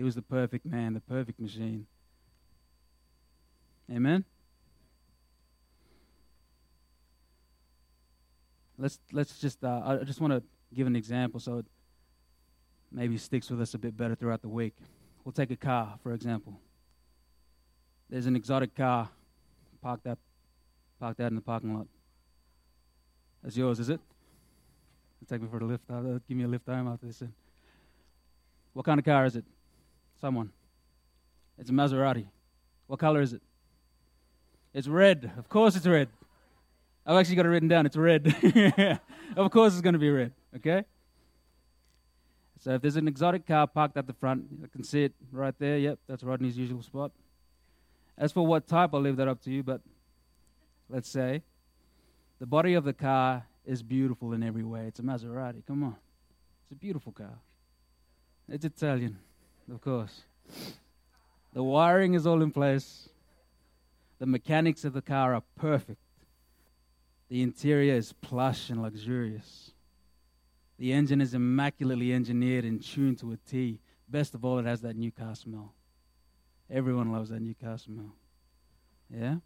He 0.00 0.02
was 0.02 0.14
the 0.14 0.22
perfect 0.22 0.64
man, 0.64 0.94
the 0.94 1.00
perfect 1.00 1.38
machine. 1.38 1.86
Amen? 3.92 4.24
Let's, 8.78 8.98
let's 9.12 9.38
just, 9.38 9.62
uh, 9.62 9.98
I 10.00 10.04
just 10.04 10.18
want 10.18 10.32
to 10.32 10.42
give 10.74 10.86
an 10.86 10.96
example 10.96 11.38
so 11.38 11.58
it 11.58 11.66
maybe 12.90 13.18
sticks 13.18 13.50
with 13.50 13.60
us 13.60 13.74
a 13.74 13.78
bit 13.78 13.94
better 13.94 14.14
throughout 14.14 14.40
the 14.40 14.48
week. 14.48 14.74
We'll 15.22 15.34
take 15.34 15.50
a 15.50 15.56
car, 15.56 15.98
for 16.02 16.14
example. 16.14 16.58
There's 18.08 18.24
an 18.24 18.36
exotic 18.36 18.74
car 18.74 19.10
parked 19.82 20.06
out, 20.06 20.18
parked 20.98 21.20
out 21.20 21.30
in 21.30 21.34
the 21.34 21.42
parking 21.42 21.76
lot. 21.76 21.88
That's 23.42 23.54
yours, 23.54 23.78
is 23.78 23.90
it? 23.90 24.00
Take 25.28 25.42
me 25.42 25.48
for 25.50 25.58
a 25.58 25.66
lift. 25.66 25.84
Uh, 25.90 26.20
give 26.26 26.38
me 26.38 26.44
a 26.44 26.48
lift 26.48 26.66
home 26.66 26.88
after 26.88 27.06
this. 27.06 27.22
What 28.72 28.86
kind 28.86 28.98
of 28.98 29.04
car 29.04 29.26
is 29.26 29.36
it? 29.36 29.44
Someone. 30.20 30.50
It's 31.58 31.70
a 31.70 31.72
Maserati. 31.72 32.26
What 32.86 32.98
color 32.98 33.20
is 33.20 33.32
it? 33.32 33.42
It's 34.74 34.88
red. 34.88 35.30
Of 35.36 35.48
course 35.48 35.76
it's 35.76 35.86
red. 35.86 36.08
I've 37.06 37.16
actually 37.16 37.36
got 37.36 37.46
it 37.46 37.48
written 37.48 37.68
down. 37.68 37.86
It's 37.86 37.96
red. 37.96 38.26
of 39.36 39.50
course 39.50 39.72
it's 39.72 39.82
going 39.82 39.94
to 39.94 39.98
be 39.98 40.10
red. 40.10 40.32
Okay? 40.56 40.84
So 42.60 42.72
if 42.72 42.82
there's 42.82 42.96
an 42.96 43.08
exotic 43.08 43.46
car 43.46 43.66
parked 43.66 43.96
at 43.96 44.06
the 44.06 44.12
front, 44.12 44.44
I 44.62 44.68
can 44.68 44.84
see 44.84 45.04
it 45.04 45.14
right 45.32 45.54
there. 45.58 45.78
Yep, 45.78 45.98
that's 46.06 46.22
Rodney's 46.22 46.58
usual 46.58 46.82
spot. 46.82 47.10
As 48.18 48.32
for 48.32 48.46
what 48.46 48.68
type, 48.68 48.90
I'll 48.92 49.00
leave 49.00 49.16
that 49.16 49.28
up 49.28 49.40
to 49.44 49.50
you, 49.50 49.62
but 49.62 49.80
let's 50.90 51.08
say 51.08 51.42
the 52.38 52.46
body 52.46 52.74
of 52.74 52.84
the 52.84 52.92
car 52.92 53.46
is 53.64 53.82
beautiful 53.82 54.34
in 54.34 54.42
every 54.42 54.62
way. 54.62 54.86
It's 54.86 55.00
a 55.00 55.02
Maserati. 55.02 55.64
Come 55.66 55.84
on. 55.84 55.96
It's 56.64 56.72
a 56.72 56.74
beautiful 56.74 57.12
car. 57.12 57.38
It's 58.46 58.64
Italian, 58.64 59.18
of 59.70 59.80
course. 59.80 60.22
The 61.52 61.62
wiring 61.62 62.14
is 62.14 62.26
all 62.26 62.42
in 62.42 62.50
place. 62.50 63.08
The 64.18 64.26
mechanics 64.26 64.84
of 64.84 64.92
the 64.92 65.02
car 65.02 65.34
are 65.34 65.42
perfect. 65.56 66.00
The 67.28 67.42
interior 67.42 67.94
is 67.94 68.12
plush 68.12 68.70
and 68.70 68.82
luxurious. 68.82 69.72
The 70.78 70.92
engine 70.92 71.20
is 71.20 71.34
immaculately 71.34 72.12
engineered 72.12 72.64
and 72.64 72.82
tuned 72.82 73.18
to 73.18 73.32
a 73.32 73.36
T. 73.36 73.80
Best 74.08 74.34
of 74.34 74.44
all, 74.44 74.58
it 74.58 74.66
has 74.66 74.80
that 74.80 74.96
new 74.96 75.12
car 75.12 75.34
smell. 75.34 75.74
Everyone 76.70 77.12
loves 77.12 77.30
that 77.30 77.40
new 77.40 77.54
car 77.54 77.78
smell. 77.78 78.14
Yeah? 79.08 79.36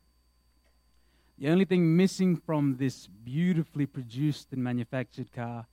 The 1.39 1.49
only 1.49 1.65
thing 1.65 1.97
missing 1.97 2.37
from 2.37 2.77
this 2.77 3.07
beautifully 3.07 3.87
produced 3.87 4.53
and 4.53 4.63
manufactured 4.63 5.33
car 5.33 5.67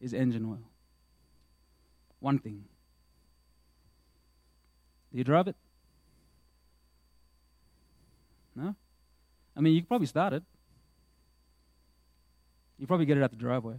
is 0.00 0.12
engine 0.12 0.44
oil. 0.44 0.70
One 2.20 2.38
thing. 2.38 2.64
Do 5.12 5.18
you 5.18 5.24
drive 5.24 5.48
it? 5.48 5.56
No? 8.54 8.74
I 9.56 9.60
mean, 9.60 9.74
you 9.74 9.80
could 9.80 9.88
probably 9.88 10.06
start 10.06 10.32
it. 10.32 10.42
You 12.78 12.86
probably 12.86 13.06
get 13.06 13.16
it 13.16 13.22
out 13.22 13.30
the 13.30 13.36
driveway. 13.36 13.76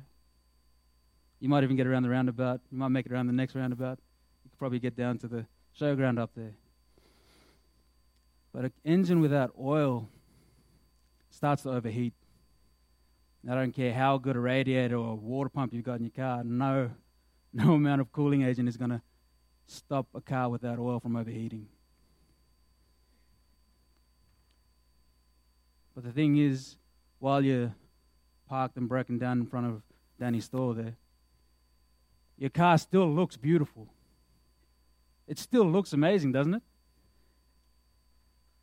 You 1.39 1.47
might 1.47 1.63
even 1.63 1.77
get 1.77 1.87
around 1.87 2.03
the 2.03 2.09
roundabout. 2.09 2.61
You 2.71 2.77
might 2.77 2.89
make 2.89 3.05
it 3.05 3.11
around 3.11 3.27
the 3.27 3.33
next 3.33 3.55
roundabout. 3.55 3.99
You 4.43 4.49
could 4.49 4.59
probably 4.59 4.79
get 4.79 4.95
down 4.95 5.17
to 5.19 5.27
the 5.27 5.45
showground 5.79 6.19
up 6.19 6.31
there. 6.35 6.53
But 8.51 8.65
an 8.65 8.73
engine 8.83 9.21
without 9.21 9.53
oil 9.59 10.09
starts 11.29 11.63
to 11.63 11.69
overheat. 11.69 12.13
I 13.49 13.55
don't 13.55 13.71
care 13.71 13.93
how 13.93 14.17
good 14.17 14.35
a 14.35 14.39
radiator 14.39 14.97
or 14.97 15.15
water 15.15 15.49
pump 15.49 15.73
you've 15.73 15.85
got 15.85 15.99
in 15.99 16.03
your 16.03 16.11
car, 16.11 16.43
no, 16.43 16.91
no 17.53 17.73
amount 17.73 18.01
of 18.01 18.11
cooling 18.11 18.43
agent 18.43 18.67
is 18.67 18.75
going 18.75 18.89
to 18.89 19.01
stop 19.69 20.07
a 20.13 20.21
car 20.21 20.49
without 20.49 20.79
oil 20.79 20.99
from 20.99 21.15
overheating. 21.15 21.67
But 25.95 26.03
the 26.03 26.11
thing 26.11 26.37
is, 26.37 26.77
while 27.19 27.43
you're 27.43 27.73
parked 28.47 28.77
and 28.77 28.87
broken 28.87 29.17
down 29.17 29.39
in 29.39 29.45
front 29.45 29.67
of 29.67 29.81
Danny's 30.19 30.45
store 30.45 30.73
there, 30.73 30.95
your 32.37 32.49
car 32.49 32.77
still 32.77 33.09
looks 33.13 33.35
beautiful. 33.35 33.89
It 35.27 35.37
still 35.37 35.65
looks 35.69 35.93
amazing, 35.93 36.31
doesn't 36.31 36.55
it? 36.55 36.63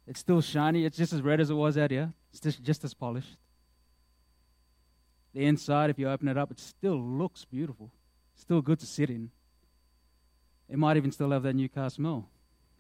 It's 0.06 0.20
still 0.20 0.40
shiny. 0.40 0.84
It's 0.84 0.96
just 0.96 1.12
as 1.12 1.20
red 1.22 1.40
as 1.40 1.50
it 1.50 1.54
was 1.54 1.76
out 1.76 1.90
here. 1.90 2.12
It's 2.30 2.40
just, 2.40 2.62
just 2.62 2.84
as 2.84 2.94
polished. 2.94 3.36
The 5.34 5.44
inside, 5.44 5.90
if 5.90 5.98
you 5.98 6.08
open 6.08 6.28
it 6.28 6.38
up, 6.38 6.50
it 6.50 6.58
still 6.58 6.98
looks 6.98 7.44
beautiful. 7.44 7.90
Still 8.34 8.62
good 8.62 8.78
to 8.80 8.86
sit 8.86 9.10
in. 9.10 9.30
It 10.68 10.78
might 10.78 10.96
even 10.96 11.12
still 11.12 11.30
have 11.30 11.42
that 11.44 11.54
new 11.54 11.68
car 11.68 11.90
smell. 11.90 12.28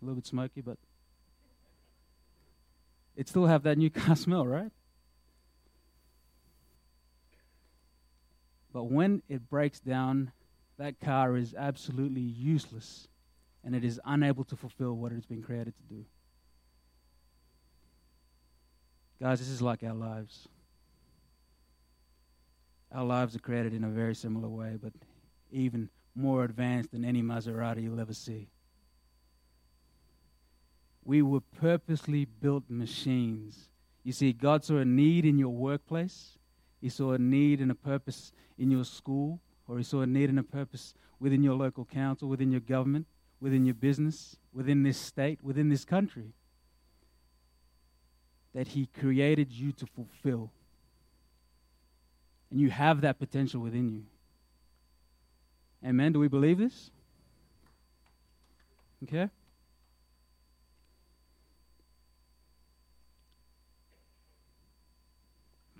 A 0.00 0.04
little 0.04 0.16
bit 0.16 0.26
smoky, 0.26 0.60
but 0.60 0.78
it 3.16 3.28
still 3.28 3.46
have 3.46 3.62
that 3.62 3.78
new 3.78 3.90
car 4.02 4.16
smell, 4.16 4.46
right? 4.46 4.70
But 8.72 8.84
when 8.84 9.22
it 9.28 9.48
breaks 9.48 9.80
down, 9.80 10.32
that 10.76 11.00
car 11.00 11.36
is 11.36 11.54
absolutely 11.54 12.20
useless 12.20 13.08
and 13.64 13.74
it 13.74 13.84
is 13.84 14.00
unable 14.04 14.44
to 14.44 14.56
fulfill 14.56 14.94
what 14.94 15.12
it's 15.12 15.26
been 15.26 15.42
created 15.42 15.74
to 15.76 15.94
do. 15.94 16.04
Guys, 19.20 19.38
this 19.38 19.48
is 19.48 19.62
like 19.62 19.82
our 19.82 19.94
lives. 19.94 20.46
Our 22.92 23.04
lives 23.04 23.34
are 23.34 23.40
created 23.40 23.72
in 23.72 23.82
a 23.82 23.88
very 23.88 24.14
similar 24.14 24.48
way, 24.48 24.78
but 24.80 24.92
even 25.50 25.88
more 26.16 26.44
advanced 26.44 26.92
than 26.92 27.04
any 27.04 27.22
Maserati 27.22 27.82
you'll 27.82 28.00
ever 28.00 28.14
see. 28.14 28.48
We 31.04 31.22
were 31.22 31.40
purposely 31.40 32.24
built 32.24 32.64
machines. 32.68 33.68
You 34.02 34.12
see, 34.12 34.32
God 34.32 34.64
saw 34.64 34.78
a 34.78 34.84
need 34.84 35.24
in 35.24 35.38
your 35.38 35.50
workplace, 35.50 36.38
He 36.80 36.88
saw 36.88 37.12
a 37.12 37.18
need 37.18 37.60
and 37.60 37.70
a 37.70 37.74
purpose 37.74 38.32
in 38.58 38.70
your 38.70 38.84
school, 38.84 39.40
or 39.68 39.78
He 39.78 39.84
saw 39.84 40.00
a 40.00 40.06
need 40.06 40.30
and 40.30 40.38
a 40.38 40.44
purpose 40.44 40.94
within 41.20 41.42
your 41.42 41.54
local 41.54 41.84
council, 41.84 42.28
within 42.28 42.50
your 42.50 42.60
government, 42.60 43.06
within 43.40 43.64
your 43.64 43.74
business, 43.74 44.36
within 44.52 44.82
this 44.82 44.98
state, 44.98 45.38
within 45.42 45.68
this 45.68 45.84
country 45.84 46.32
that 48.54 48.68
He 48.68 48.86
created 48.86 49.52
you 49.52 49.70
to 49.72 49.86
fulfill. 49.86 50.50
And 52.50 52.60
you 52.60 52.70
have 52.70 53.02
that 53.02 53.18
potential 53.18 53.60
within 53.60 53.88
you. 53.90 54.04
Amen. 55.84 56.12
Do 56.12 56.20
we 56.20 56.28
believe 56.28 56.58
this? 56.58 56.90
Okay. 59.02 59.28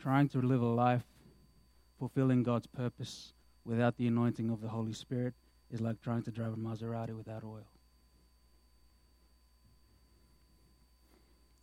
Trying 0.00 0.28
to 0.28 0.38
live 0.40 0.62
a 0.62 0.66
life 0.66 1.02
fulfilling 1.98 2.42
God's 2.42 2.66
purpose 2.66 3.32
without 3.64 3.96
the 3.96 4.06
anointing 4.06 4.50
of 4.50 4.60
the 4.60 4.68
Holy 4.68 4.92
Spirit 4.92 5.34
is 5.72 5.80
like 5.80 6.00
trying 6.00 6.22
to 6.22 6.30
drive 6.30 6.52
a 6.52 6.56
Maserati 6.56 7.16
without 7.16 7.42
oil. 7.42 7.66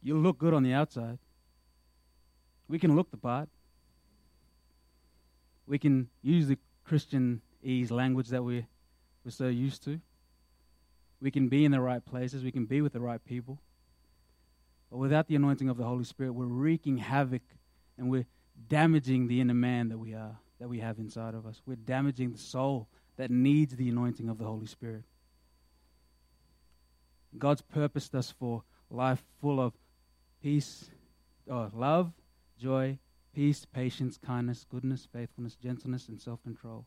You 0.01 0.17
look 0.17 0.37
good 0.37 0.53
on 0.53 0.63
the 0.63 0.73
outside. 0.73 1.19
We 2.67 2.77
can 2.77 2.95
look 2.95 3.09
the 3.11 3.17
part. 3.17 3.47
We 5.65 5.79
can 5.79 6.09
use 6.21 6.47
the 6.47 6.57
Christian 6.83 7.41
ease 7.63 7.91
language 7.91 8.29
that 8.29 8.43
we, 8.43 8.65
we're 9.23 9.31
so 9.31 9.47
used 9.47 9.83
to. 9.85 9.99
We 11.21 11.31
can 11.31 11.47
be 11.47 11.65
in 11.65 11.71
the 11.71 11.81
right 11.81 12.03
places. 12.03 12.43
We 12.43 12.51
can 12.51 12.65
be 12.65 12.81
with 12.81 12.93
the 12.93 12.99
right 12.99 13.23
people. 13.23 13.59
But 14.91 14.97
without 14.97 15.27
the 15.27 15.35
anointing 15.35 15.69
of 15.69 15.77
the 15.77 15.85
Holy 15.85 16.03
Spirit, 16.03 16.33
we're 16.33 16.45
wreaking 16.45 16.97
havoc 16.97 17.41
and 17.97 18.09
we're 18.09 18.27
damaging 18.67 19.27
the 19.27 19.41
inner 19.41 19.53
man 19.53 19.89
that 19.89 19.97
we 19.97 20.13
are, 20.13 20.37
that 20.59 20.67
we 20.67 20.79
have 20.79 20.99
inside 20.99 21.33
of 21.33 21.45
us. 21.45 21.61
We're 21.65 21.75
damaging 21.75 22.31
the 22.31 22.37
soul 22.37 22.87
that 23.17 23.31
needs 23.31 23.75
the 23.75 23.89
anointing 23.89 24.29
of 24.29 24.37
the 24.37 24.45
Holy 24.45 24.65
Spirit. 24.65 25.03
God's 27.37 27.61
purposed 27.61 28.13
us 28.13 28.31
for 28.31 28.63
life 28.89 29.23
full 29.41 29.59
of 29.59 29.73
peace, 30.41 30.89
oh, 31.49 31.69
love, 31.73 32.11
joy, 32.59 32.99
peace, 33.33 33.65
patience, 33.65 34.17
kindness, 34.17 34.65
goodness, 34.69 35.07
faithfulness, 35.11 35.55
gentleness, 35.55 36.07
and 36.07 36.21
self 36.21 36.43
control. 36.43 36.85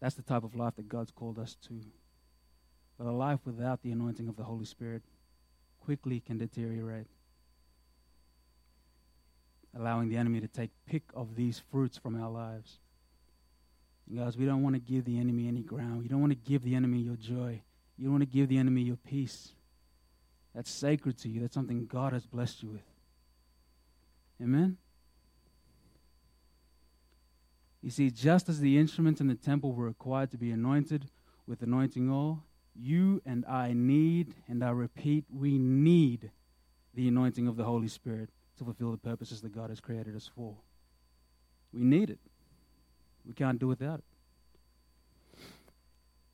That's 0.00 0.14
the 0.14 0.22
type 0.22 0.44
of 0.44 0.54
life 0.54 0.76
that 0.76 0.88
God's 0.88 1.10
called 1.10 1.38
us 1.38 1.56
to. 1.68 1.80
But 2.98 3.06
a 3.06 3.12
life 3.12 3.40
without 3.44 3.82
the 3.82 3.92
anointing 3.92 4.28
of 4.28 4.36
the 4.36 4.44
Holy 4.44 4.64
Spirit 4.64 5.02
quickly 5.80 6.20
can 6.20 6.38
deteriorate, 6.38 7.06
allowing 9.76 10.08
the 10.08 10.16
enemy 10.16 10.40
to 10.40 10.48
take 10.48 10.70
pick 10.86 11.04
of 11.14 11.36
these 11.36 11.62
fruits 11.70 11.98
from 11.98 12.20
our 12.20 12.30
lives. 12.30 12.78
And 14.08 14.18
guys, 14.18 14.36
we 14.36 14.46
don't 14.46 14.62
want 14.62 14.74
to 14.74 14.80
give 14.80 15.04
the 15.04 15.18
enemy 15.18 15.48
any 15.48 15.62
ground. 15.62 16.02
You 16.02 16.08
don't 16.08 16.20
want 16.20 16.32
to 16.32 16.50
give 16.50 16.62
the 16.62 16.74
enemy 16.74 16.98
your 16.98 17.16
joy. 17.16 17.62
You 17.96 18.04
don't 18.04 18.12
want 18.12 18.22
to 18.22 18.26
give 18.26 18.48
the 18.48 18.58
enemy 18.58 18.82
your 18.82 18.96
peace. 18.96 19.52
That's 20.54 20.70
sacred 20.70 21.18
to 21.18 21.28
you. 21.28 21.40
That's 21.40 21.54
something 21.54 21.86
God 21.86 22.12
has 22.12 22.26
blessed 22.26 22.62
you 22.62 22.70
with. 22.70 22.84
Amen? 24.42 24.78
You 27.86 27.92
see, 27.92 28.10
just 28.10 28.48
as 28.48 28.58
the 28.58 28.78
instruments 28.78 29.20
in 29.20 29.28
the 29.28 29.36
temple 29.36 29.72
were 29.72 29.84
required 29.84 30.32
to 30.32 30.36
be 30.36 30.50
anointed 30.50 31.08
with 31.46 31.62
anointing 31.62 32.10
oil, 32.10 32.42
you 32.74 33.22
and 33.24 33.46
I 33.46 33.74
need, 33.74 34.34
and 34.48 34.64
I 34.64 34.70
repeat, 34.70 35.24
we 35.30 35.56
need 35.56 36.32
the 36.94 37.06
anointing 37.06 37.46
of 37.46 37.54
the 37.54 37.62
Holy 37.62 37.86
Spirit 37.86 38.30
to 38.58 38.64
fulfill 38.64 38.90
the 38.90 38.98
purposes 38.98 39.40
that 39.42 39.54
God 39.54 39.70
has 39.70 39.78
created 39.78 40.16
us 40.16 40.28
for. 40.34 40.56
We 41.72 41.84
need 41.84 42.10
it. 42.10 42.18
We 43.24 43.34
can't 43.34 43.60
do 43.60 43.68
without 43.68 44.00
it. 44.00 45.38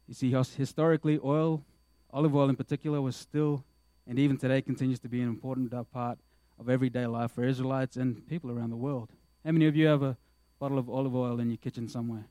You 0.08 0.14
see, 0.14 0.30
historically, 0.30 1.20
oil, 1.22 1.62
olive 2.10 2.34
oil 2.34 2.48
in 2.48 2.56
particular, 2.56 3.02
was 3.02 3.14
still, 3.14 3.62
and 4.06 4.18
even 4.18 4.38
today 4.38 4.62
continues 4.62 5.00
to 5.00 5.08
be 5.10 5.20
an 5.20 5.28
important 5.28 5.70
part 5.92 6.18
of 6.58 6.70
everyday 6.70 7.06
life 7.06 7.32
for 7.32 7.44
Israelites 7.44 7.98
and 7.98 8.26
people 8.26 8.50
around 8.50 8.70
the 8.70 8.76
world. 8.76 9.10
How 9.44 9.52
many 9.52 9.66
of 9.66 9.76
you 9.76 9.86
have 9.88 10.02
a 10.02 10.16
bottle 10.62 10.78
of 10.78 10.88
olive 10.88 11.16
oil 11.16 11.40
in 11.40 11.50
your 11.50 11.56
kitchen 11.56 11.88
somewhere? 11.88 12.24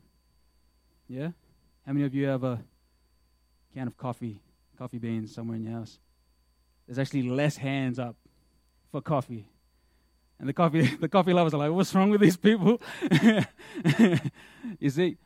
Yeah? 1.10 1.32
How 1.86 1.92
many 1.92 2.06
of 2.06 2.16
you 2.16 2.28
have 2.28 2.46
a 2.46 2.64
can 3.74 3.88
of 3.88 3.98
coffee, 3.98 4.40
coffee 4.78 5.00
beans 5.00 5.36
somewhere 5.36 5.58
in 5.58 5.66
your 5.66 5.74
house? 5.74 6.00
There's 6.88 6.98
actually 6.98 7.24
less 7.24 7.58
hands 7.58 8.00
up 8.00 8.16
for 8.90 9.02
coffee. 9.02 9.50
And 10.40 10.48
the 10.48 10.54
coffee, 10.54 10.84
the 11.02 11.10
coffee 11.10 11.34
lovers 11.34 11.54
are 11.54 11.58
like, 11.58 11.72
what's 11.72 11.94
wrong 11.94 12.10
with 12.10 12.22
these 12.22 12.38
people? 12.38 12.82
you 14.80 14.90
see, 14.90 15.18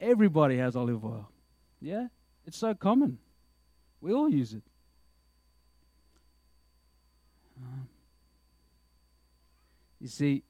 everybody 0.00 0.56
has 0.56 0.74
olive 0.74 1.04
oil. 1.04 1.30
Yeah? 1.80 2.08
It's 2.44 2.58
so 2.58 2.74
common. 2.74 3.18
We 4.00 4.12
all 4.12 4.28
use 4.28 4.54
it. 4.54 4.62
Um, 7.62 7.88
you 10.00 10.08
see, 10.08 10.42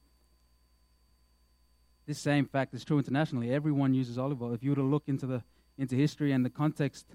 this 2.09 2.17
same 2.17 2.47
fact 2.47 2.73
is 2.73 2.83
true 2.83 2.97
internationally. 2.97 3.53
Everyone 3.53 3.93
uses 3.93 4.17
olive 4.17 4.41
oil. 4.41 4.51
If 4.51 4.63
you 4.63 4.71
were 4.71 4.77
to 4.77 4.81
look 4.81 5.03
into 5.05 5.27
the 5.27 5.43
into 5.77 5.95
history 5.95 6.31
and 6.31 6.43
the 6.43 6.49
context 6.49 7.05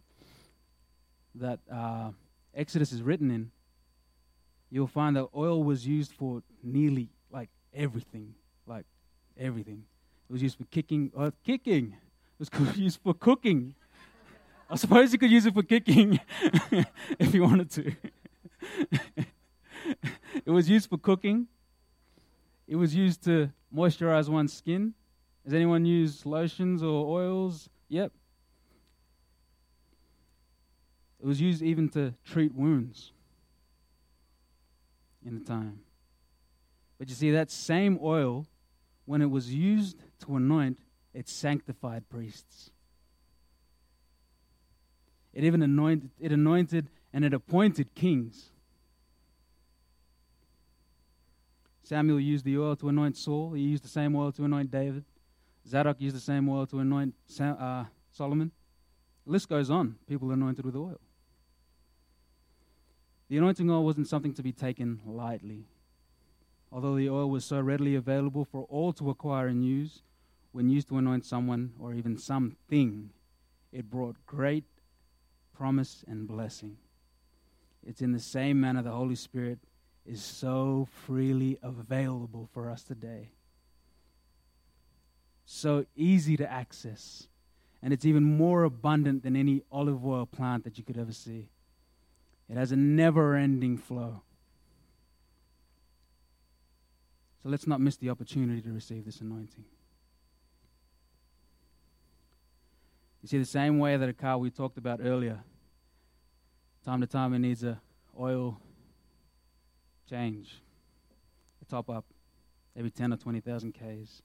that 1.34 1.58
uh, 1.70 2.10
Exodus 2.54 2.92
is 2.92 3.02
written 3.02 3.28
in, 3.32 3.50
you'll 4.70 4.86
find 4.86 5.16
that 5.16 5.26
oil 5.34 5.64
was 5.64 5.84
used 5.84 6.12
for 6.12 6.44
nearly 6.62 7.08
like 7.32 7.48
everything, 7.74 8.36
like 8.68 8.86
everything. 9.36 9.82
It 10.30 10.32
was 10.32 10.40
used 10.40 10.58
for 10.58 10.64
kicking, 10.66 11.10
uh, 11.18 11.32
kicking. 11.44 11.96
It 12.38 12.48
was 12.52 12.76
used 12.78 13.00
for 13.02 13.14
cooking. 13.14 13.74
I 14.70 14.76
suppose 14.76 15.12
you 15.12 15.18
could 15.18 15.30
use 15.32 15.44
it 15.44 15.54
for 15.54 15.64
kicking 15.64 16.20
if 17.18 17.34
you 17.34 17.42
wanted 17.42 17.68
to. 17.72 17.92
it 20.46 20.50
was 20.50 20.70
used 20.70 20.88
for 20.88 20.98
cooking. 20.98 21.48
It 22.66 22.76
was 22.76 22.94
used 22.94 23.22
to 23.24 23.50
moisturize 23.74 24.28
one's 24.28 24.52
skin. 24.52 24.94
Has 25.44 25.52
anyone 25.52 25.84
used 25.84 26.24
lotions 26.24 26.82
or 26.82 27.06
oils? 27.06 27.68
Yep. 27.88 28.12
It 31.20 31.26
was 31.26 31.40
used 31.40 31.62
even 31.62 31.88
to 31.90 32.14
treat 32.24 32.54
wounds 32.54 33.12
in 35.24 35.38
the 35.38 35.44
time. 35.44 35.80
But 36.98 37.08
you 37.08 37.14
see, 37.14 37.30
that 37.30 37.50
same 37.50 37.98
oil, 38.02 38.46
when 39.04 39.20
it 39.20 39.30
was 39.30 39.52
used 39.54 40.02
to 40.20 40.36
anoint, 40.36 40.78
it 41.12 41.28
sanctified 41.28 42.08
priests. 42.08 42.70
It 45.32 45.44
even 45.44 45.62
anointed, 45.62 46.10
it 46.20 46.32
anointed 46.32 46.88
and 47.12 47.24
it 47.24 47.34
appointed 47.34 47.94
kings. 47.94 48.50
Samuel 51.84 52.18
used 52.18 52.44
the 52.46 52.58
oil 52.58 52.74
to 52.76 52.88
anoint 52.88 53.16
Saul. 53.16 53.52
He 53.52 53.62
used 53.62 53.84
the 53.84 53.88
same 53.88 54.16
oil 54.16 54.32
to 54.32 54.44
anoint 54.44 54.70
David. 54.70 55.04
Zadok 55.68 56.00
used 56.00 56.16
the 56.16 56.20
same 56.20 56.48
oil 56.48 56.66
to 56.66 56.78
anoint 56.78 57.14
Sam, 57.26 57.56
uh, 57.60 57.84
Solomon. 58.10 58.50
The 59.26 59.32
list 59.32 59.48
goes 59.48 59.70
on. 59.70 59.96
People 60.08 60.30
anointed 60.30 60.64
with 60.64 60.76
oil. 60.76 60.98
The 63.28 63.36
anointing 63.36 63.70
oil 63.70 63.84
wasn't 63.84 64.08
something 64.08 64.32
to 64.34 64.42
be 64.42 64.52
taken 64.52 65.00
lightly. 65.06 65.64
Although 66.72 66.96
the 66.96 67.08
oil 67.08 67.28
was 67.28 67.44
so 67.44 67.60
readily 67.60 67.94
available 67.94 68.44
for 68.44 68.64
all 68.64 68.92
to 68.94 69.10
acquire 69.10 69.46
and 69.46 69.64
use, 69.64 70.02
when 70.52 70.70
used 70.70 70.88
to 70.88 70.98
anoint 70.98 71.24
someone 71.24 71.72
or 71.78 71.94
even 71.94 72.16
something, 72.16 73.10
it 73.72 73.90
brought 73.90 74.16
great 74.26 74.64
promise 75.54 76.04
and 76.06 76.26
blessing. 76.26 76.76
It's 77.86 78.00
in 78.00 78.12
the 78.12 78.20
same 78.20 78.60
manner 78.60 78.82
the 78.82 78.90
Holy 78.90 79.14
Spirit 79.16 79.58
is 80.06 80.22
so 80.22 80.88
freely 81.06 81.58
available 81.62 82.48
for 82.52 82.70
us 82.70 82.82
today. 82.82 83.30
So 85.46 85.86
easy 85.96 86.36
to 86.36 86.50
access. 86.50 87.28
And 87.82 87.92
it's 87.92 88.04
even 88.04 88.24
more 88.24 88.64
abundant 88.64 89.22
than 89.22 89.36
any 89.36 89.62
olive 89.70 90.04
oil 90.04 90.26
plant 90.26 90.64
that 90.64 90.78
you 90.78 90.84
could 90.84 90.98
ever 90.98 91.12
see. 91.12 91.48
It 92.48 92.56
has 92.56 92.72
a 92.72 92.76
never 92.76 93.34
ending 93.34 93.76
flow. 93.76 94.22
So 97.42 97.50
let's 97.50 97.66
not 97.66 97.80
miss 97.80 97.96
the 97.96 98.10
opportunity 98.10 98.62
to 98.62 98.72
receive 98.72 99.04
this 99.04 99.20
anointing. 99.20 99.64
You 103.22 103.28
see, 103.28 103.38
the 103.38 103.44
same 103.46 103.78
way 103.78 103.96
that 103.96 104.08
a 104.08 104.12
car 104.12 104.36
we 104.36 104.50
talked 104.50 104.76
about 104.76 105.00
earlier, 105.02 105.40
time 106.84 107.00
to 107.00 107.06
time 107.06 107.32
it 107.32 107.38
needs 107.38 107.64
a 107.64 107.80
oil 108.18 108.60
change, 110.08 110.62
a 111.62 111.64
top 111.64 111.88
up, 111.88 112.04
every 112.76 112.90
10 112.90 113.12
or 113.12 113.16
20,000 113.16 113.72
Ks. 113.72 114.22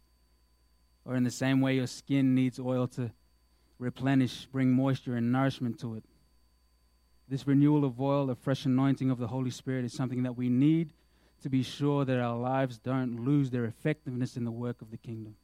Or 1.06 1.16
in 1.16 1.24
the 1.24 1.32
same 1.32 1.62
way, 1.62 1.76
your 1.76 1.88
skin 1.88 2.36
needs 2.36 2.60
oil 2.60 2.88
to 2.90 3.12
replenish, 3.78 4.46
bring 4.46 4.72
moisture 4.72 5.16
and 5.16 5.32
nourishment 5.32 5.80
to 5.80 5.96
it. 5.96 6.04
This 7.28 7.48
renewal 7.48 7.86
of 7.86 8.02
oil, 8.02 8.26
the 8.26 8.36
fresh 8.36 8.66
anointing 8.66 9.10
of 9.10 9.20
the 9.20 9.28
Holy 9.28 9.52
Spirit, 9.52 9.86
is 9.86 9.94
something 9.94 10.24
that 10.24 10.36
we 10.36 10.50
need 10.50 10.94
to 11.42 11.50
be 11.50 11.64
sure 11.64 12.04
that 12.04 12.20
our 12.20 12.38
lives 12.38 12.78
don't 12.80 13.24
lose 13.24 13.50
their 13.50 13.66
effectiveness 13.66 14.36
in 14.36 14.44
the 14.44 14.52
work 14.52 14.82
of 14.82 14.92
the 14.92 14.98
kingdom. 14.98 15.36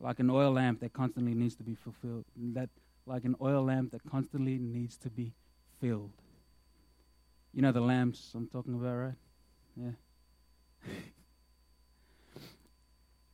Like 0.00 0.18
an 0.18 0.30
oil 0.30 0.52
lamp 0.52 0.80
that 0.80 0.92
constantly 0.92 1.34
needs 1.34 1.54
to 1.56 1.62
be 1.62 1.74
fulfilled, 1.74 2.24
that 2.36 2.70
like 3.06 3.24
an 3.24 3.36
oil 3.40 3.62
lamp 3.62 3.92
that 3.92 4.02
constantly 4.10 4.58
needs 4.58 4.96
to 4.98 5.10
be 5.10 5.32
filled. 5.80 6.10
You 7.52 7.62
know 7.62 7.72
the 7.72 7.80
lamps 7.80 8.32
I'm 8.34 8.46
talking 8.46 8.74
about, 8.74 8.94
right? 8.94 9.14
Yeah. 9.76 9.90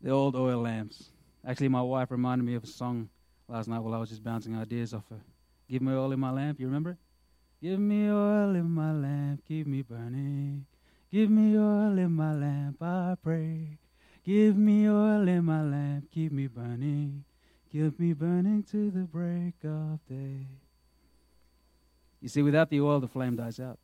the 0.00 0.11
old 0.11 0.35
oil 0.37 0.61
lamps. 0.61 1.11
Actually, 1.46 1.68
my 1.68 1.83
wife 1.83 2.11
reminded 2.11 2.44
me 2.44 2.55
of 2.55 2.64
a 2.64 2.66
song 2.66 3.09
last 3.48 3.68
night 3.68 3.81
while 3.81 3.94
I 3.94 3.98
was 3.98 4.09
just 4.09 4.24
bouncing 4.24 4.57
ideas 4.57 4.94
off 4.94 5.05
her. 5.11 5.20
Give 5.68 5.83
me 5.83 5.92
oil 5.92 6.12
in 6.12 6.20
my 6.20 6.31
lamp. 6.31 6.59
You 6.59 6.66
remember? 6.66 6.98
Give 7.62 7.81
me 7.81 8.11
oil 8.11 8.55
in 8.55 8.70
my 8.70 8.92
lamp, 8.92 9.42
keep 9.46 9.66
me 9.66 9.83
burning. 9.83 10.66
Give 11.11 11.31
me 11.31 11.57
oil 11.57 11.96
in 11.98 12.12
my 12.12 12.35
lamp, 12.35 12.83
I 12.83 13.14
pray. 13.22 13.79
Give 14.24 14.57
me 14.57 14.88
oil 14.88 15.26
in 15.26 15.44
my 15.44 15.62
lamp, 15.62 16.11
keep 16.11 16.33
me 16.33 16.48
burning. 16.48 17.24
Keep 17.72 17.98
me 17.98 18.12
burning 18.12 18.62
to 18.70 18.90
the 18.90 19.00
break 19.00 19.55
of 19.64 20.00
day. 20.09 20.46
You 22.20 22.29
see, 22.29 22.42
without 22.42 22.70
the 22.70 22.81
oil, 22.81 23.00
the 23.00 23.09
flame 23.09 23.37
dies 23.37 23.59
out. 23.59 23.79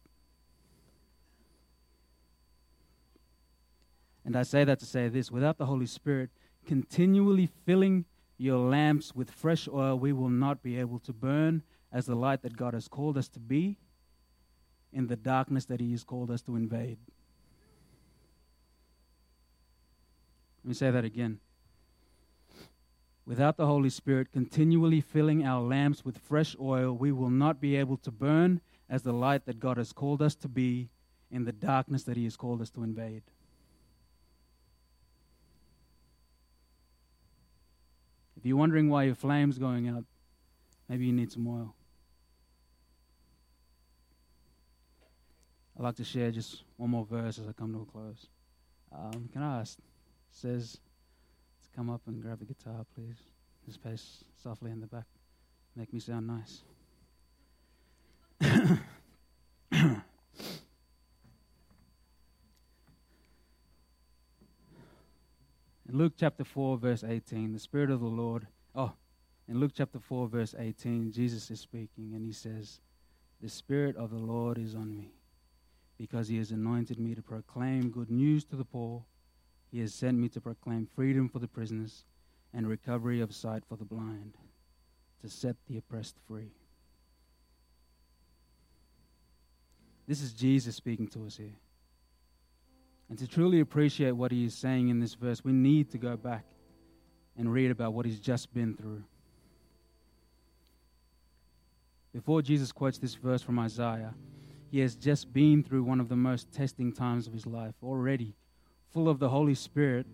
And 4.25 4.37
I 4.37 4.43
say 4.43 4.65
that 4.65 4.79
to 4.81 4.87
say 4.87 5.09
this 5.09 5.31
without 5.31 5.59
the 5.59 5.67
Holy 5.67 5.87
Spirit 5.87 6.31
continually 6.67 7.49
filling 7.65 8.05
your 8.39 8.59
lamps 8.59 9.15
with 9.15 9.31
fresh 9.31 9.69
oil, 9.69 9.99
we 9.99 10.13
will 10.13 10.29
not 10.29 10.63
be 10.63 10.79
able 10.79 10.99
to 11.01 11.13
burn 11.13 11.63
as 11.93 12.07
the 12.07 12.15
light 12.15 12.43
that 12.43 12.57
God 12.57 12.75
has 12.75 12.89
called 12.89 13.19
us 13.19 13.29
to 13.29 13.41
be 13.41 13.79
in 14.93 15.07
the 15.07 15.17
darkness 15.17 15.65
that 15.67 15.81
He 15.81 15.93
has 15.93 16.05
called 16.05 16.31
us 16.31 16.43
to 16.43 16.57
invade. 16.57 16.99
Let 20.65 20.69
me 20.69 20.75
say 20.75 20.91
that 20.91 21.05
again. 21.05 21.41
Without 23.27 23.57
the 23.57 23.67
Holy 23.67 23.91
Spirit 23.91 24.33
continually 24.33 25.01
filling 25.01 25.45
our 25.45 25.61
lamps 25.61 26.05
with 26.05 26.19
fresh 26.19 26.57
oil, 26.61 26.93
we 26.93 27.13
will 27.13 27.31
not 27.31 27.61
be 27.61 27.77
able 27.77 27.97
to 27.99 28.11
burn 28.11 28.61
as 28.89 29.03
the 29.03 29.13
light 29.13 29.47
that 29.47 29.61
God 29.61 29.77
has 29.77 29.93
called 29.93 30.21
us 30.21 30.35
to 30.37 30.49
be 30.49 30.89
in 31.31 31.45
the 31.45 31.53
darkness 31.53 32.03
that 32.05 32.17
He 32.17 32.25
has 32.25 32.37
called 32.37 32.61
us 32.61 32.71
to 32.71 32.83
invade. 32.83 33.23
If 38.42 38.46
you're 38.46 38.57
wondering 38.57 38.88
why 38.88 39.05
your 39.05 39.14
flame's 39.14 39.57
going 39.57 39.88
out, 39.88 40.02
maybe 40.88 41.07
you 41.07 41.12
need 41.12 41.31
some 41.31 41.46
oil. 41.46 41.76
I'd 45.78 45.85
like 45.85 45.94
to 45.98 46.05
share 46.05 46.33
just 46.33 46.64
one 46.76 46.90
more 46.90 47.05
verse 47.05 47.38
as 47.38 47.46
I 47.46 47.52
come 47.52 47.72
to 47.72 47.83
a 47.83 47.85
close. 47.85 48.26
Um, 48.90 49.28
can 49.33 49.44
I 49.44 49.61
ask, 49.61 49.78
says, 50.33 50.72
to 50.72 51.76
come 51.76 51.88
up 51.88 52.00
and 52.09 52.20
grab 52.20 52.40
the 52.40 52.44
guitar, 52.44 52.85
please? 52.96 53.14
Just 53.64 53.81
pace 53.81 54.24
softly 54.42 54.72
in 54.72 54.81
the 54.81 54.88
back. 54.88 55.07
Make 55.76 55.92
me 55.92 56.00
sound 56.00 56.26
nice. 56.26 56.62
In 65.92 65.98
Luke 65.98 66.14
chapter 66.18 66.42
4, 66.42 66.78
verse 66.78 67.05
18, 67.05 67.52
the 67.52 67.59
Spirit 67.59 67.90
of 67.90 68.00
the 68.00 68.07
Lord, 68.07 68.46
oh, 68.74 68.92
in 69.46 69.61
Luke 69.61 69.72
chapter 69.74 69.98
4, 69.98 70.26
verse 70.26 70.55
18, 70.59 71.12
Jesus 71.12 71.50
is 71.50 71.61
speaking 71.61 72.14
and 72.14 72.24
he 72.24 72.33
says, 72.33 72.81
The 73.42 73.50
Spirit 73.50 73.96
of 73.96 74.11
the 74.11 74.16
Lord 74.16 74.57
is 74.57 74.74
on 74.74 74.96
me 74.96 75.12
because 75.98 76.28
he 76.28 76.38
has 76.38 76.50
anointed 76.50 76.98
me 76.98 77.14
to 77.14 77.20
proclaim 77.20 77.90
good 77.90 78.11
news 78.11 78.42
to 78.46 78.57
the 78.57 78.64
poor. 78.64 79.05
He 79.70 79.81
has 79.81 79.92
sent 79.92 80.16
me 80.16 80.31
to 80.31 80.40
proclaim 80.40 80.88
freedom 80.96 81.28
for 81.28 81.40
the 81.40 81.46
prisoners 81.46 82.07
and 82.55 82.66
recovery 82.66 83.20
of 83.20 83.35
sight 83.35 83.62
for 83.68 83.76
the 83.76 83.85
blind, 83.85 84.38
to 85.20 85.28
set 85.28 85.57
the 85.68 85.76
oppressed 85.76 86.16
free. 86.26 86.52
This 90.09 90.22
is 90.22 90.33
Jesus 90.33 90.74
speaking 90.74 91.09
to 91.09 91.26
us 91.26 91.37
here. 91.37 91.59
And 93.12 93.18
to 93.18 93.27
truly 93.27 93.61
appreciate 93.61 94.12
what 94.12 94.33
he 94.33 94.46
is 94.46 94.55
saying 94.55 94.88
in 94.88 94.98
this 94.98 95.12
verse, 95.12 95.44
we 95.44 95.53
need 95.53 95.90
to 95.90 95.98
go 95.98 96.16
back 96.16 96.46
and 97.37 97.53
read 97.53 97.70
about 97.70 97.92
what 97.92 98.07
he's 98.07 98.18
just 98.18 98.55
been 98.55 98.75
through. 98.75 99.03
Before 102.14 102.40
Jesus 102.40 102.72
quotes 102.72 102.96
this 102.96 103.14
verse 103.14 103.42
from 103.42 103.59
Isaiah, 103.59 104.14
he 104.70 104.79
has 104.79 104.96
just 104.96 105.31
been 105.31 105.62
through 105.62 105.83
one 105.83 106.01
of 106.01 106.09
the 106.09 106.16
most 106.16 106.51
testing 106.53 106.90
times 106.90 107.27
of 107.27 107.35
his 107.35 107.44
life 107.44 107.75
already, 107.83 108.35
full 108.94 109.11
of 109.11 109.18
the 109.18 109.29
Holy 109.29 109.55
Spirit. 109.55 110.07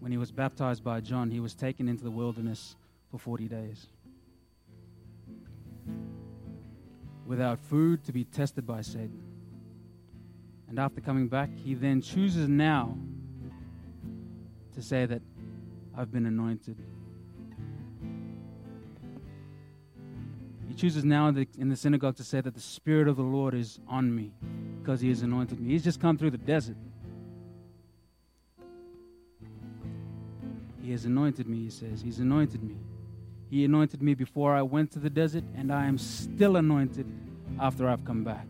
When 0.00 0.10
he 0.10 0.16
was 0.16 0.32
baptized 0.32 0.82
by 0.82 1.02
John, 1.02 1.30
he 1.30 1.40
was 1.40 1.54
taken 1.54 1.86
into 1.86 2.02
the 2.02 2.10
wilderness 2.10 2.76
for 3.10 3.18
40 3.18 3.46
days. 3.46 3.88
Without 7.26 7.58
food 7.60 8.02
to 8.04 8.12
be 8.12 8.24
tested 8.24 8.66
by 8.66 8.80
Satan. 8.80 9.27
And 10.68 10.78
after 10.78 11.00
coming 11.00 11.28
back, 11.28 11.50
he 11.54 11.74
then 11.74 12.00
chooses 12.02 12.48
now 12.48 12.96
to 14.74 14.82
say 14.82 15.06
that 15.06 15.22
I've 15.96 16.12
been 16.12 16.26
anointed. 16.26 16.76
He 20.68 20.74
chooses 20.74 21.04
now 21.04 21.28
in 21.28 21.34
the, 21.34 21.48
in 21.56 21.68
the, 21.70 21.76
synagogue 21.76 22.16
to 22.16 22.24
say 22.24 22.40
that 22.40 22.54
the 22.54 22.60
Spirit 22.60 23.08
of 23.08 23.16
the 23.16 23.22
Lord 23.22 23.54
is 23.54 23.80
on 23.88 24.14
me 24.14 24.32
because 24.80 25.00
he 25.00 25.08
has 25.08 25.22
anointed 25.22 25.58
me. 25.58 25.70
He's 25.72 25.82
just 25.82 26.00
come 26.00 26.18
through 26.18 26.30
the 26.30 26.38
desert. 26.38 26.76
He 30.82 30.92
has 30.92 31.06
anointed 31.06 31.48
me, 31.48 31.64
he 31.64 31.70
says. 31.70 32.00
He's 32.02 32.20
anointed 32.20 32.62
me. 32.62 32.76
He 33.50 33.64
anointed 33.64 34.02
me 34.02 34.14
before 34.14 34.54
I 34.54 34.62
went 34.62 34.92
to 34.92 34.98
the 34.98 35.10
desert, 35.10 35.44
and 35.56 35.72
I 35.72 35.86
am 35.86 35.96
still 35.98 36.56
anointed 36.56 37.06
after 37.58 37.88
I've 37.88 38.04
come 38.04 38.22
back. 38.22 38.46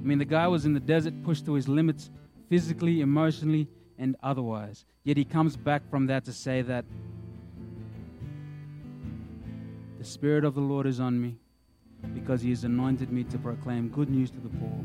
I 0.00 0.06
mean, 0.06 0.18
the 0.18 0.24
guy 0.24 0.48
was 0.48 0.64
in 0.64 0.72
the 0.72 0.80
desert, 0.80 1.14
pushed 1.22 1.44
to 1.44 1.54
his 1.54 1.68
limits 1.68 2.10
physically, 2.48 3.02
emotionally, 3.02 3.68
and 3.98 4.16
otherwise. 4.22 4.86
Yet 5.04 5.18
he 5.18 5.24
comes 5.24 5.56
back 5.56 5.82
from 5.90 6.06
that 6.06 6.24
to 6.24 6.32
say 6.32 6.62
that 6.62 6.86
the 9.98 10.04
Spirit 10.04 10.44
of 10.44 10.54
the 10.54 10.62
Lord 10.62 10.86
is 10.86 11.00
on 11.00 11.20
me 11.20 11.36
because 12.14 12.40
he 12.40 12.48
has 12.48 12.64
anointed 12.64 13.12
me 13.12 13.24
to 13.24 13.36
proclaim 13.36 13.88
good 13.90 14.08
news 14.08 14.30
to 14.30 14.40
the 14.40 14.48
poor. 14.48 14.84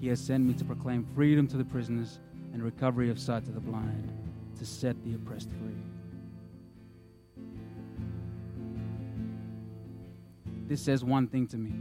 He 0.00 0.08
has 0.08 0.20
sent 0.20 0.44
me 0.44 0.54
to 0.54 0.64
proclaim 0.64 1.06
freedom 1.14 1.46
to 1.48 1.56
the 1.56 1.64
prisoners 1.64 2.18
and 2.52 2.60
recovery 2.60 3.08
of 3.08 3.20
sight 3.20 3.44
to 3.44 3.52
the 3.52 3.60
blind, 3.60 4.10
to 4.58 4.66
set 4.66 4.96
the 5.04 5.14
oppressed 5.14 5.50
free. 5.50 5.76
This 10.66 10.82
says 10.82 11.04
one 11.04 11.28
thing 11.28 11.46
to 11.48 11.56
me 11.56 11.72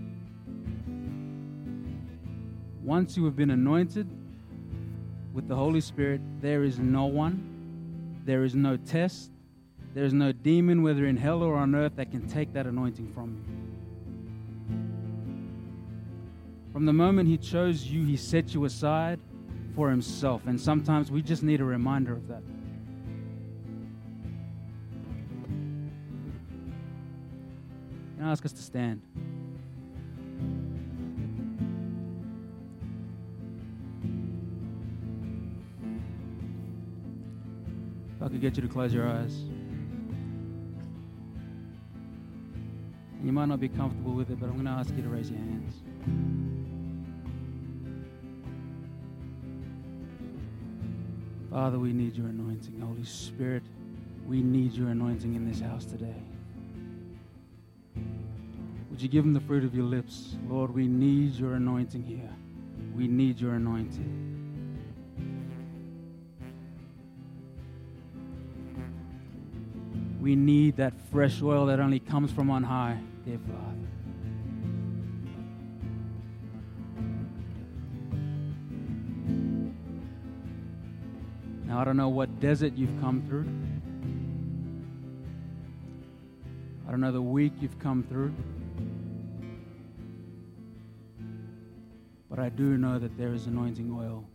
once 2.86 3.18
you 3.18 3.26
have 3.26 3.36
been 3.36 3.50
anointed 3.50 4.08
with 5.34 5.48
the 5.48 5.56
Holy 5.56 5.82
Spirit, 5.82 6.22
there 6.40 6.64
is 6.64 6.78
no 6.78 7.06
one, 7.06 8.22
there 8.26 8.44
is 8.44 8.54
no 8.54 8.78
test, 8.78 9.32
there 9.96 10.04
is 10.04 10.14
no 10.14 10.32
demon, 10.32 10.84
whether 10.84 11.08
in 11.08 11.18
hell 11.18 11.42
or 11.42 11.56
on 11.56 11.74
earth, 11.74 11.96
that 11.96 12.12
can 12.12 12.28
take 12.28 12.54
that 12.54 12.68
anointing 12.68 13.12
from 13.14 13.34
you. 13.34 13.44
From 16.72 16.86
the 16.86 16.94
moment 16.94 17.28
He 17.28 17.38
chose 17.38 17.86
you, 17.86 18.06
He 18.06 18.18
set 18.18 18.54
you 18.54 18.66
aside 18.66 19.20
for 19.76 19.90
Himself. 19.90 20.46
And 20.46 20.62
sometimes 20.62 21.10
we 21.10 21.22
just 21.22 21.42
need 21.42 21.62
a 21.62 21.66
reminder 21.66 22.14
of 22.14 22.28
that. 22.28 22.44
I 28.22 28.32
ask 28.32 28.46
us 28.46 28.52
to 28.52 28.62
stand. 28.62 29.02
Could 38.36 38.42
get 38.42 38.58
you 38.58 38.62
to 38.62 38.68
close 38.68 38.94
your 38.94 39.08
eyes. 39.08 39.34
You 43.24 43.32
might 43.32 43.46
not 43.46 43.62
be 43.62 43.70
comfortable 43.70 44.12
with 44.12 44.30
it, 44.30 44.42
but 44.42 44.48
I'm 44.48 44.56
going 44.56 44.66
to 44.66 44.72
ask 44.72 44.94
you 44.94 45.02
to 45.04 45.08
raise 45.08 45.30
your 45.32 45.40
hands. 45.40 45.74
Father, 51.50 51.80
we 51.80 51.94
need 51.94 52.18
your 52.18 52.28
anointing. 52.28 52.78
Holy 52.82 53.06
Spirit, 53.06 53.64
we 54.28 54.42
need 54.42 54.74
your 54.74 54.90
anointing 54.90 55.34
in 55.36 55.50
this 55.50 55.62
house 55.62 55.86
today. 55.86 56.22
Would 58.92 59.02
you 59.02 59.08
give 59.08 59.24
them 59.24 59.34
the 59.34 59.40
fruit 59.40 59.64
of 59.64 59.74
your 59.74 59.86
lips? 59.86 60.36
Lord, 60.50 60.76
we 60.76 60.88
need 60.88 61.36
your 61.36 61.54
anointing 61.54 62.04
here. 62.04 62.36
We 62.94 63.08
need 63.08 63.40
your 63.40 63.54
anointing. 63.54 64.35
We 70.26 70.36
need 70.36 70.78
that 70.78 70.94
fresh 71.12 71.40
oil 71.44 71.68
that 71.68 71.80
only 71.80 72.00
comes 72.00 72.32
from 72.32 72.50
on 72.50 72.64
high, 72.64 72.98
dear 73.26 73.38
Father. 73.38 73.88
Now, 81.68 81.80
I 81.80 81.86
don't 81.86 81.96
know 81.96 82.10
what 82.10 82.40
desert 82.40 82.74
you've 82.74 83.00
come 83.00 83.22
through. 83.28 83.46
I 86.88 86.90
don't 86.90 87.02
know 87.02 87.12
the 87.12 87.22
week 87.22 87.54
you've 87.62 87.78
come 87.78 88.02
through. 88.02 88.34
But 92.32 92.40
I 92.40 92.50
do 92.50 92.80
know 92.80 92.98
that 92.98 93.16
there 93.16 93.36
is 93.36 93.46
anointing 93.46 93.96
oil 93.96 94.26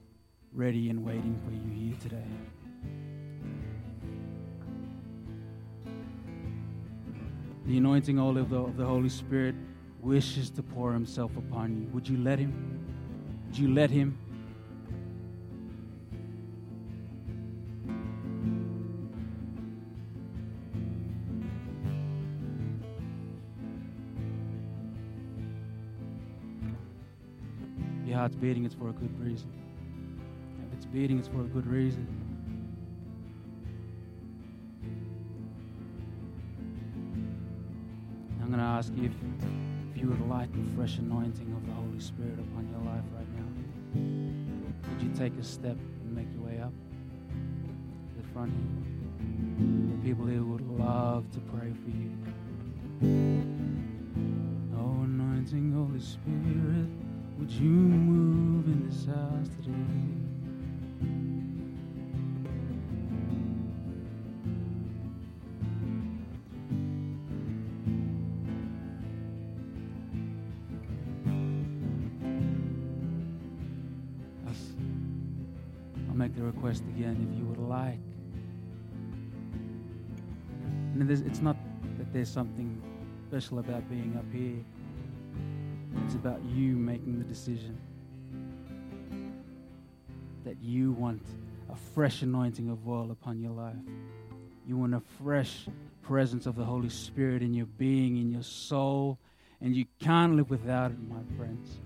ready 0.53 0.88
and 0.88 1.05
waiting 1.05 1.37
for 1.44 1.50
you 1.50 1.88
here 1.88 1.96
today. 2.00 2.59
The 7.70 7.78
anointing 7.78 8.18
oil 8.18 8.37
of 8.37 8.50
the, 8.50 8.56
of 8.56 8.76
the 8.76 8.85
Holy 8.85 9.09
Spirit 9.09 9.54
wishes 10.00 10.50
to 10.50 10.61
pour 10.61 10.92
himself 10.92 11.37
upon 11.37 11.80
you. 11.80 11.87
Would 11.92 12.09
you 12.09 12.18
let 12.18 12.40
him? 12.40 12.52
Would 13.46 13.59
you 13.59 13.72
let 13.72 13.90
him? 13.90 14.18
Your 28.04 28.16
heart's 28.18 28.35
beating, 28.35 28.64
it's 28.64 28.74
for 28.74 28.88
a 28.88 28.92
good 28.92 29.16
reason. 29.20 29.48
If 30.66 30.74
it's 30.74 30.87
beating, 30.87 31.20
it's 31.20 31.28
for 31.28 31.42
a 31.42 31.44
good 31.44 31.68
reason. 31.68 32.29
Ask 38.80 38.96
you 38.96 39.04
if, 39.04 39.12
if 39.94 40.00
you 40.00 40.08
would 40.08 40.26
like 40.26 40.50
the 40.52 40.74
fresh 40.74 40.96
anointing 40.96 41.52
of 41.52 41.66
the 41.66 41.72
Holy 41.74 42.00
Spirit 42.00 42.38
upon 42.38 42.66
your 42.70 42.80
life 42.90 43.04
right 43.14 43.28
now. 43.36 43.44
Would 44.88 45.02
you 45.02 45.10
take 45.14 45.38
a 45.38 45.44
step 45.44 45.76
and 45.76 46.16
make 46.16 46.26
your 46.32 46.48
way 46.48 46.62
up 46.62 46.72
to 48.08 48.22
the 48.22 48.26
front 48.32 48.50
here? 48.54 49.98
The 49.98 50.08
people 50.08 50.24
here 50.24 50.42
would 50.42 50.66
love 50.78 51.30
to 51.32 51.40
pray 51.40 51.74
for 51.74 51.90
you. 51.90 52.10
Oh, 54.78 55.04
anointing 55.04 55.74
Holy 55.74 56.00
Spirit, 56.00 56.88
would 57.38 57.50
you 57.50 57.68
move 57.68 58.64
in 58.64 58.88
this 58.88 59.04
house 59.04 59.50
today? 59.62 60.29
Request 76.70 76.88
again 76.96 77.28
if 77.28 77.38
you 77.38 77.44
would 77.46 77.59
like. 77.59 77.98
And 80.94 81.11
it's 81.11 81.40
not 81.40 81.56
that 81.98 82.12
there's 82.12 82.28
something 82.28 82.80
special 83.28 83.59
about 83.59 83.88
being 83.88 84.14
up 84.16 84.24
here, 84.33 84.62
it's 86.04 86.14
about 86.14 86.40
you 86.44 86.76
making 86.76 87.18
the 87.18 87.24
decision 87.24 87.76
that 90.44 90.61
you 90.61 90.92
want 90.92 91.22
a 91.72 91.76
fresh 91.94 92.22
anointing 92.22 92.68
of 92.68 92.87
oil 92.87 93.11
upon 93.11 93.40
your 93.40 93.52
life. 93.52 93.74
You 94.66 94.76
want 94.76 94.94
a 94.94 95.02
fresh 95.22 95.66
presence 96.02 96.46
of 96.46 96.54
the 96.54 96.64
Holy 96.64 96.88
Spirit 96.88 97.42
in 97.42 97.52
your 97.52 97.66
being, 97.66 98.16
in 98.16 98.30
your 98.30 98.42
soul, 98.42 99.18
and 99.61 99.74
you 99.74 99.87
can't 99.98 100.37
live 100.37 100.50
without 100.50 100.92
it, 100.92 100.98
my 101.09 101.37
friends. 101.37 101.80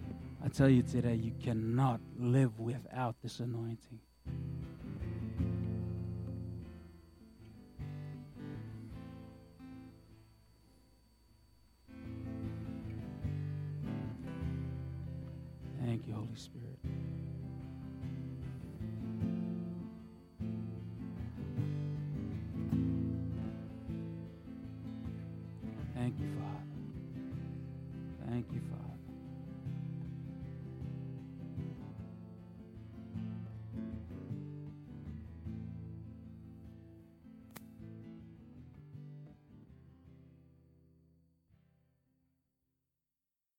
I 0.45 0.49
tell 0.49 0.69
you 0.69 0.83
today, 0.83 1.15
you 1.15 1.33
cannot 1.43 2.01
live 2.19 2.59
without 2.61 3.17
this 3.23 3.41
anointing. 3.41 4.01
Spirit. 16.37 16.79